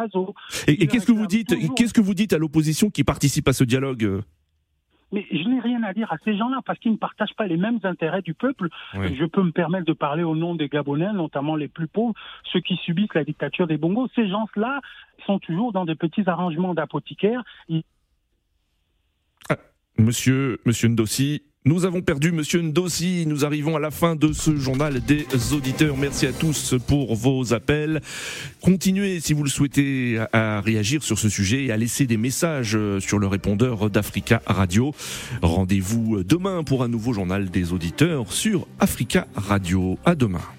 et, 0.67 0.87
qu'est-ce 0.87 1.07
que 1.07 1.13
vous 1.13 1.27
dites 1.27 1.55
Qu'est-ce 1.75 1.95
que 1.95 2.01
vous 2.01 2.15
dites 2.15 2.33
à 2.33 2.39
l'opposition 2.39 2.91
qui 2.91 3.05
participe 3.05 3.49
à 3.49 3.53
ce 3.53 3.65
dialogue 3.65 4.23
mais 5.13 5.27
je 5.31 5.49
n'ai 5.49 5.61
rien 5.61 5.83
à 5.85 5.95
dire 5.95 6.13
à 6.13 6.19
ces 6.25 6.37
gens-là 6.37 6.61
parce 6.67 6.79
qu'ils 6.79 6.93
ne 6.93 6.97
partagent 6.97 7.35
pas 7.35 7.47
les 7.47 7.57
mêmes 7.57 7.79
intérêts 7.83 8.21
du 8.21 8.35
peuple. 8.35 8.69
Je 8.93 9.25
peux 9.25 9.43
me 9.43 9.53
permettre 9.53 9.87
de 9.87 9.93
parler 9.95 10.23
au 10.23 10.37
nom 10.37 10.55
des 10.55 10.69
Gabonais, 10.69 11.13
notamment 11.13 11.57
les 11.57 11.69
plus 11.69 11.89
pauvres, 11.89 12.15
ceux 12.53 12.61
qui 12.61 12.77
subissent 12.77 13.15
la 13.15 13.25
dictature 13.25 13.67
des 13.67 13.79
Bongos. 13.79 14.09
Ces 14.15 14.29
gens-là 14.29 14.81
sont 15.25 15.39
toujours 15.39 15.73
dans 15.73 15.87
des 15.87 15.95
petits 15.95 16.29
arrangements 16.29 16.75
d'apothicaires. 16.75 17.43
Ah, 19.49 19.57
monsieur, 19.97 20.61
monsieur 20.67 20.89
Ndossi, 20.89 21.43
nous 21.69 21.85
avons 21.85 22.01
perdu 22.01 22.33
Monsieur 22.33 22.63
Ndossi. 22.63 23.25
Nous 23.27 23.45
arrivons 23.45 23.77
à 23.77 23.79
la 23.79 23.91
fin 23.91 24.17
de 24.17 24.33
ce 24.33 24.57
journal 24.57 25.01
des 25.01 25.27
auditeurs. 25.53 25.99
Merci 25.99 26.27
à 26.27 26.33
tous 26.33 26.75
pour 26.87 27.15
vos 27.15 27.53
appels. 27.53 28.01
Continuez, 28.63 29.21
si 29.21 29.35
vous 29.35 29.45
le 29.45 29.51
souhaitez, 29.51 30.19
à 30.33 30.63
réagir 30.63 31.03
sur 31.03 31.19
ce 31.19 31.29
sujet 31.29 31.67
et 31.67 31.71
à 31.71 31.77
laisser 31.77 32.07
des 32.07 32.17
messages 32.17 32.79
sur 33.01 33.19
le 33.19 33.27
répondeur 33.27 33.91
d'Africa 33.91 34.41
Radio. 34.47 34.95
Rendez-vous 35.43 36.25
demain 36.25 36.65
pour 36.65 36.83
un 36.83 36.89
nouveau 36.89 37.13
journal 37.13 37.51
des 37.51 37.75
auditeurs 37.75 38.33
sur 38.33 38.67
Africa 38.81 39.27
Radio. 39.37 39.99
À 40.07 40.15
demain. 40.15 40.59